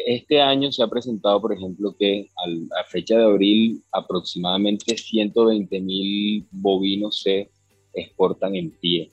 Este 0.07 0.41
año 0.41 0.71
se 0.73 0.83
ha 0.83 0.89
presentado, 0.89 1.41
por 1.41 1.53
ejemplo, 1.53 1.95
que 1.99 2.29
a 2.37 2.85
fecha 2.85 3.19
de 3.19 3.25
abril 3.25 3.83
aproximadamente 3.93 4.97
120 4.97 5.81
mil 5.81 6.47
bovinos 6.51 7.21
se 7.23 7.51
exportan 7.93 8.57
en 8.57 8.71
pie. 8.71 9.11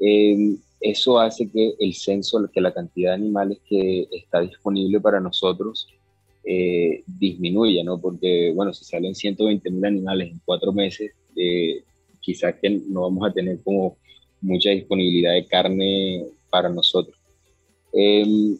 Em, 0.00 0.58
eso 0.80 1.18
hace 1.18 1.50
que 1.50 1.74
el 1.78 1.94
censo, 1.94 2.48
que 2.52 2.60
la 2.60 2.72
cantidad 2.72 3.10
de 3.10 3.16
animales 3.16 3.58
que 3.68 4.06
está 4.12 4.40
disponible 4.40 5.00
para 5.00 5.20
nosotros 5.20 5.88
eh, 6.44 7.02
disminuya, 7.06 7.82
¿no? 7.84 8.00
Porque, 8.00 8.52
bueno, 8.54 8.72
si 8.72 8.84
salen 8.84 9.14
120 9.14 9.70
mil 9.70 9.84
animales 9.84 10.30
en 10.30 10.40
cuatro 10.44 10.72
meses, 10.72 11.12
eh, 11.36 11.82
quizás 12.20 12.54
que 12.60 12.70
no 12.70 13.02
vamos 13.02 13.28
a 13.28 13.32
tener 13.32 13.60
como 13.62 13.96
mucha 14.40 14.70
disponibilidad 14.70 15.34
de 15.34 15.46
carne 15.46 16.24
para 16.50 16.68
nosotros. 16.68 17.16
Em, 17.92 18.56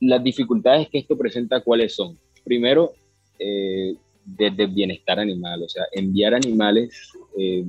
las 0.00 0.22
dificultades 0.22 0.88
que 0.88 0.98
esto 0.98 1.16
presenta, 1.16 1.60
¿cuáles 1.60 1.94
son? 1.94 2.18
Primero, 2.44 2.92
eh, 3.38 3.96
desde 4.24 4.64
el 4.64 4.70
bienestar 4.70 5.18
animal, 5.18 5.62
o 5.62 5.68
sea, 5.68 5.84
enviar 5.92 6.34
animales, 6.34 7.12
eh, 7.38 7.64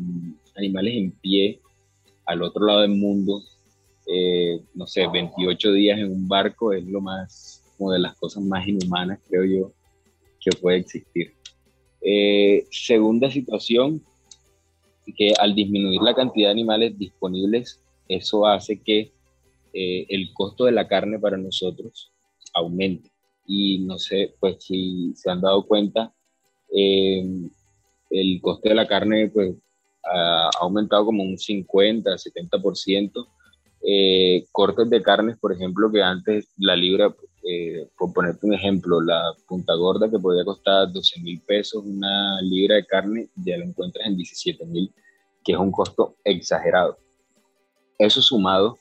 animales 0.55 0.93
en 0.95 1.11
pie 1.11 1.59
al 2.25 2.41
otro 2.41 2.65
lado 2.65 2.81
del 2.81 2.91
mundo, 2.91 3.41
eh, 4.07 4.61
no 4.73 4.87
sé, 4.87 5.07
28 5.07 5.73
días 5.73 5.99
en 5.99 6.11
un 6.11 6.27
barco 6.27 6.73
es 6.73 6.85
lo 6.85 7.01
más, 7.01 7.63
como 7.77 7.91
de 7.91 7.99
las 7.99 8.15
cosas 8.15 8.43
más 8.43 8.67
inhumanas, 8.67 9.19
creo 9.27 9.43
yo, 9.43 9.71
que 10.39 10.51
puede 10.57 10.77
existir. 10.77 11.33
segunda 12.71 13.31
situación, 13.31 14.01
que 15.17 15.33
al 15.39 15.55
disminuir 15.55 16.01
la 16.01 16.15
cantidad 16.15 16.49
de 16.49 16.51
animales 16.51 16.97
disponibles, 16.97 17.81
eso 18.07 18.45
hace 18.45 18.81
que 18.81 19.11
el 19.73 20.33
costo 20.33 20.65
de 20.65 20.71
la 20.71 20.87
carne 20.87 21.19
para 21.19 21.37
nosotros 21.37 22.14
aumente. 22.55 23.11
Y 23.45 23.79
no 23.79 23.99
sé, 23.99 24.33
pues 24.39 24.63
si 24.63 25.13
se 25.15 25.29
han 25.29 25.41
dado 25.41 25.67
cuenta, 25.67 26.11
em, 26.71 27.49
el 28.09 28.41
coste 28.41 28.69
de 28.69 28.75
la 28.75 28.87
carne 28.87 29.29
pues, 29.29 29.55
ha 30.03 30.49
aumentado 30.61 31.05
como 31.05 31.23
un 31.23 31.37
50, 31.37 32.17
70%. 32.17 33.27
Eh, 33.87 34.45
cortes 34.51 34.89
de 34.89 35.01
carnes, 35.03 35.37
por 35.37 35.53
ejemplo, 35.53 35.91
que 35.91 36.01
antes 36.01 36.49
la 36.57 36.75
libra, 36.75 37.15
eh, 37.47 37.87
por 37.97 38.13
ponerte 38.13 38.47
un 38.47 38.53
ejemplo, 38.55 38.99
la 38.99 39.21
punta 39.47 39.75
gorda 39.75 40.09
que 40.09 40.17
podía 40.17 40.43
costar 40.43 40.91
12 40.91 41.21
mil 41.21 41.39
pesos, 41.41 41.83
una 41.85 42.41
libra 42.41 42.75
de 42.75 42.85
carne, 42.85 43.29
ya 43.35 43.57
la 43.57 43.65
encuentras 43.65 44.07
en 44.07 44.17
17 44.17 44.65
mil, 44.65 44.91
que 45.43 45.51
es 45.51 45.57
un 45.59 45.71
costo 45.71 46.15
exagerado. 46.23 46.97
Eso 47.99 48.21
sumado 48.21 48.79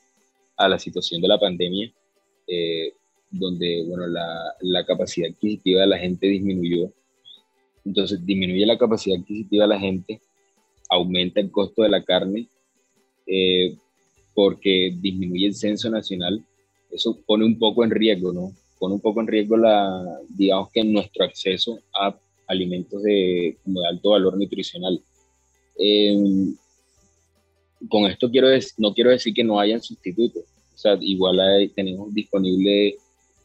a 0.57 0.67
la 0.67 0.79
situación 0.79 1.21
de 1.21 1.27
la 1.27 1.39
pandemia, 1.39 1.93
eh, 2.47 2.93
donde 3.29 3.83
bueno, 3.87 4.07
la, 4.07 4.55
la, 4.61 4.85
capacidad 4.85 5.29
adquisitiva 5.29 5.81
de 5.81 5.87
la 5.87 5.97
gente 5.97 6.27
disminuyó. 6.27 6.91
Entonces 7.83 8.25
disminuye 8.25 8.65
la 8.65 8.77
capacidad 8.77 9.19
adquisitiva 9.19 9.65
de 9.65 9.69
la 9.69 9.79
gente, 9.79 10.21
aumenta 10.89 11.39
el 11.39 11.51
costo 11.51 11.83
de 11.83 11.89
la 11.89 12.03
carne, 12.03 12.47
eh, 13.27 13.75
porque 14.33 14.95
disminuye 14.99 15.47
el 15.47 15.55
censo 15.55 15.89
nacional. 15.89 16.43
Eso 16.91 17.19
pone 17.25 17.45
un 17.45 17.57
poco 17.57 17.83
en 17.83 17.91
riesgo, 17.91 18.33
¿no? 18.33 18.51
Pone 18.79 18.95
un 18.95 19.01
poco 19.01 19.21
en 19.21 19.27
riesgo 19.27 19.57
la, 19.57 20.19
digamos 20.29 20.69
que 20.71 20.83
nuestro 20.83 21.25
acceso 21.25 21.79
a 21.93 22.17
alimentos 22.47 23.01
de, 23.03 23.57
de 23.63 23.87
alto 23.87 24.11
valor 24.11 24.37
nutricional. 24.37 25.01
Eh, 25.77 26.15
con 27.89 28.05
esto 28.05 28.29
quiero 28.31 28.47
no 28.77 28.93
quiero 28.93 29.09
decir 29.11 29.33
que 29.33 29.43
no 29.43 29.59
hayan 29.59 29.81
sustitutos. 29.81 30.43
O 30.73 30.77
sea, 30.77 30.97
igual 30.99 31.39
tenemos 31.73 32.13
disponible 32.13 32.97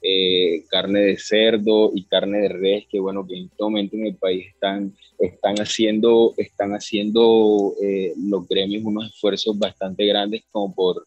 eh, 0.02 0.64
carne 0.68 1.00
de 1.00 1.18
cerdo 1.18 1.92
y 1.94 2.04
carne 2.04 2.38
de 2.38 2.48
res, 2.48 2.86
que 2.88 2.98
bueno, 2.98 3.26
que 3.26 3.36
en 3.36 3.44
este 3.44 3.62
momento 3.62 3.96
en 3.96 4.06
el 4.06 4.16
país 4.16 4.46
están, 4.48 4.94
están 5.18 5.56
haciendo, 5.56 6.34
están 6.36 6.72
haciendo 6.72 7.74
eh, 7.82 8.14
los 8.16 8.48
gremios 8.48 8.84
unos 8.84 9.06
esfuerzos 9.12 9.58
bastante 9.58 10.06
grandes 10.06 10.42
como 10.50 10.74
por 10.74 11.06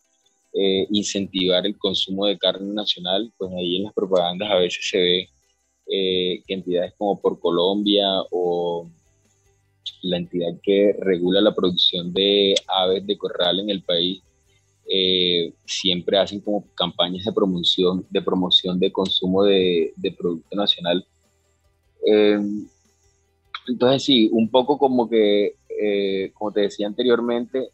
eh, 0.54 0.86
incentivar 0.92 1.66
el 1.66 1.78
consumo 1.78 2.28
de 2.28 2.38
carne 2.38 2.74
nacional. 2.74 3.32
Pues 3.38 3.52
ahí 3.54 3.78
en 3.78 3.84
las 3.86 3.94
propagandas 3.94 4.52
a 4.52 4.56
veces 4.56 4.88
se 4.88 4.98
ve 4.98 5.30
que 5.86 6.54
entidades 6.54 6.94
como 6.98 7.20
por 7.20 7.40
Colombia 7.40 8.08
o 8.32 8.90
la 10.04 10.18
entidad 10.18 10.54
que 10.62 10.96
regula 11.00 11.42
la 11.42 11.54
producción 11.54 12.14
de 12.14 12.56
aves 12.68 13.06
de 13.06 13.18
corral 13.18 13.60
en 13.60 13.70
el 13.70 13.84
país, 13.84 14.22
eh, 14.90 15.54
siempre 15.66 16.18
hacen 16.18 16.40
como 16.42 16.66
campañas 16.76 17.26
de 17.26 17.32
promoción 17.32 18.06
de, 18.10 18.22
promoción 18.22 18.80
de 18.80 18.92
consumo 18.92 19.44
de, 19.44 19.94
producto 20.18 20.56
nacional. 20.56 21.06
Eh, 22.06 22.40
entonces 23.68 24.04
sí, 24.04 24.30
un 24.32 24.50
poco 24.50 24.78
como 24.78 25.10
que, 25.10 25.56
eh, 25.82 26.32
como 26.34 26.52
te 26.52 26.62
decía 26.62 26.88
anteriormente, 26.88 27.70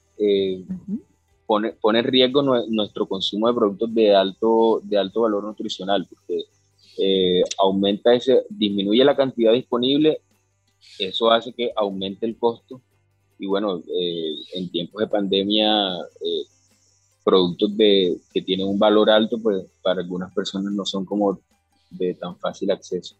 pone, 1.45 1.71
pone 1.73 1.99
en 1.99 2.05
riesgo 2.05 2.41
nuestro 2.41 3.07
consumo 3.07 3.47
de 3.47 3.53
productos 3.53 3.93
de 3.93 4.15
alto, 4.15 4.81
de 4.83 4.97
alto 4.97 5.21
valor 5.21 5.43
nutricional, 5.43 6.07
porque 6.07 6.43
aumenta 7.57 8.13
ese, 8.13 8.43
disminuye 8.49 9.03
la 9.05 9.15
cantidad 9.15 9.53
disponible 9.53 10.19
eso 10.97 11.31
hace 11.31 11.53
que 11.53 11.71
aumente 11.75 12.25
el 12.25 12.37
costo 12.37 12.81
y 13.37 13.47
bueno, 13.47 13.81
eh, 13.87 14.35
en 14.53 14.69
tiempos 14.69 14.99
de 14.99 15.07
pandemia, 15.07 15.95
eh, 16.21 16.43
productos 17.29 17.77
de, 17.77 18.17
que 18.33 18.41
tienen 18.41 18.67
un 18.67 18.79
valor 18.79 19.09
alto, 19.09 19.39
pues 19.39 19.63
para 19.83 20.01
algunas 20.01 20.33
personas 20.33 20.73
no 20.73 20.83
son 20.83 21.05
como 21.05 21.39
de 21.91 22.15
tan 22.15 22.35
fácil 22.37 22.71
acceso. 22.71 23.15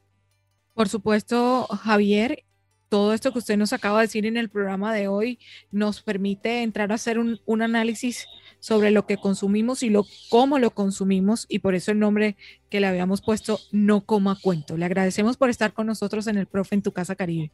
Por 0.74 0.90
supuesto, 0.90 1.68
Javier, 1.68 2.44
todo 2.90 3.14
esto 3.14 3.32
que 3.32 3.38
usted 3.38 3.56
nos 3.56 3.72
acaba 3.72 4.00
de 4.00 4.08
decir 4.08 4.26
en 4.26 4.36
el 4.36 4.50
programa 4.50 4.94
de 4.94 5.08
hoy 5.08 5.38
nos 5.72 6.02
permite 6.02 6.64
entrar 6.64 6.92
a 6.92 6.96
hacer 6.96 7.20
un, 7.20 7.40
un 7.46 7.62
análisis 7.62 8.26
sobre 8.60 8.90
lo 8.90 9.06
que 9.06 9.18
consumimos 9.18 9.84
y 9.84 9.90
lo, 9.90 10.06
cómo 10.30 10.58
lo 10.58 10.72
consumimos 10.72 11.46
y 11.48 11.60
por 11.60 11.76
eso 11.76 11.92
el 11.92 12.00
nombre 12.00 12.36
que 12.70 12.80
le 12.80 12.88
habíamos 12.88 13.22
puesto 13.22 13.60
No 13.72 14.02
Coma 14.02 14.40
Cuento. 14.42 14.76
Le 14.76 14.86
agradecemos 14.86 15.38
por 15.38 15.52
estar 15.52 15.74
con 15.74 15.86
nosotros 15.86 16.26
en 16.26 16.38
el 16.38 16.48
Profe 16.48 16.76
en 16.76 16.82
tu 16.82 16.92
Casa 16.92 17.16
Caribe. 17.16 17.52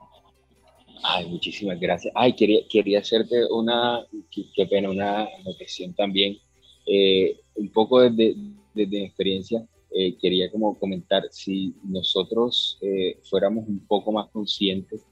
Ay, 1.08 1.28
muchísimas 1.28 1.80
gracias. 1.80 2.12
Ay, 2.16 2.34
quería, 2.34 2.62
quería 2.68 3.00
hacerte 3.00 3.46
una, 3.52 4.04
qué, 4.32 4.66
pena, 4.66 4.90
una 4.90 5.28
anotación 5.40 5.94
también. 5.94 6.40
Eh, 6.86 7.40
un 7.56 7.70
poco 7.70 8.02
desde, 8.02 8.36
desde 8.74 9.00
mi 9.00 9.06
experiencia, 9.06 9.66
eh, 9.92 10.16
quería 10.18 10.52
como 10.52 10.78
comentar, 10.78 11.24
si 11.32 11.74
nosotros 11.84 12.78
eh, 12.82 13.18
fuéramos 13.24 13.68
un 13.68 13.80
poco 13.88 14.12
más 14.12 14.30
conscientes 14.30 15.06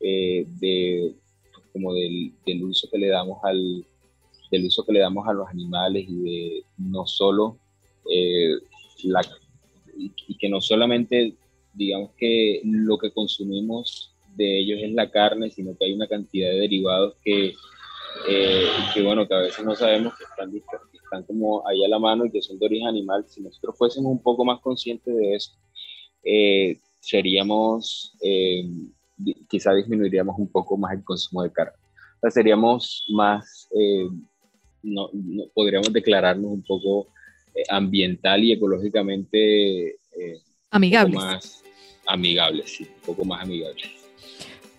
de, 0.00 1.14
como 1.72 1.94
del, 1.94 2.32
del, 2.44 2.64
uso 2.64 2.88
que 2.90 2.98
le 2.98 3.06
damos 3.08 3.38
al, 3.44 3.84
del 4.50 4.66
uso 4.66 4.84
que 4.84 4.92
le 4.92 5.00
damos 5.00 5.26
a 5.28 5.32
los 5.32 5.48
animales 5.48 6.06
y 6.08 6.16
de 6.16 6.64
no 6.76 7.06
solo 7.06 7.56
eh, 8.10 8.54
la, 9.04 9.22
y 9.96 10.36
que 10.38 10.48
no 10.48 10.60
solamente 10.60 11.36
digamos 11.74 12.10
que 12.16 12.60
lo 12.64 12.98
que 12.98 13.10
consumimos 13.10 14.14
de 14.36 14.60
ellos 14.60 14.80
es 14.82 14.92
la 14.92 15.10
carne, 15.10 15.50
sino 15.50 15.76
que 15.76 15.86
hay 15.86 15.92
una 15.92 16.06
cantidad 16.06 16.50
de 16.50 16.60
derivados 16.60 17.14
que, 17.24 17.54
eh, 18.28 18.66
que 18.94 19.02
bueno, 19.02 19.26
que 19.26 19.34
a 19.34 19.38
veces 19.38 19.64
no 19.64 19.74
sabemos 19.74 20.14
que 20.16 20.24
están, 20.24 20.52
que 20.52 20.98
están 20.98 21.22
como 21.24 21.66
ahí 21.66 21.84
a 21.84 21.88
la 21.88 21.98
mano 21.98 22.24
y 22.24 22.30
que 22.30 22.42
son 22.42 22.58
de 22.58 22.66
origen 22.66 22.88
animal. 22.88 23.24
Si 23.28 23.42
nosotros 23.42 23.76
fuésemos 23.76 24.10
un 24.10 24.22
poco 24.22 24.44
más 24.44 24.60
conscientes 24.60 25.14
de 25.14 25.34
eso, 25.34 25.52
eh, 26.24 26.78
seríamos, 27.00 28.16
quizá 29.48 29.74
disminuiríamos 29.74 30.38
un 30.38 30.48
poco 30.48 30.76
más 30.76 30.92
el 30.94 31.04
consumo 31.04 31.42
de 31.42 31.52
carne. 31.52 31.72
O 32.16 32.20
sea, 32.20 32.30
seríamos 32.30 33.06
más 33.10 33.68
no, 34.82 35.10
podríamos 35.54 35.92
declararnos 35.92 36.50
un 36.50 36.62
poco 36.62 37.08
eh, 37.54 37.62
ambiental 37.68 38.42
y 38.42 38.52
ecológicamente 38.52 39.90
eh, 39.90 40.42
amigables. 40.70 41.14
más 41.14 41.64
amigables, 42.06 42.70
sí, 42.70 42.84
un 42.84 43.00
poco 43.06 43.24
más 43.24 43.42
amigables. 43.42 44.01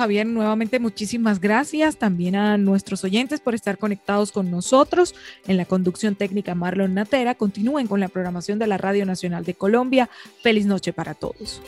Javier, 0.03 0.27
nuevamente 0.27 0.81
muchísimas 0.81 1.39
gracias 1.39 1.95
también 1.95 2.35
a 2.35 2.57
nuestros 2.57 3.05
oyentes 3.05 3.39
por 3.39 3.55
estar 3.55 3.77
conectados 3.77 4.33
con 4.33 4.51
nosotros. 4.51 5.15
En 5.47 5.55
la 5.55 5.63
conducción 5.63 6.15
técnica 6.15 6.55
Marlon 6.55 6.93
Natera, 6.93 7.35
continúen 7.35 7.87
con 7.87 8.01
la 8.01 8.09
programación 8.09 8.59
de 8.59 8.67
la 8.67 8.77
Radio 8.77 9.05
Nacional 9.05 9.45
de 9.45 9.53
Colombia. 9.53 10.09
Feliz 10.41 10.65
noche 10.65 10.91
para 10.91 11.13
todos. 11.13 11.61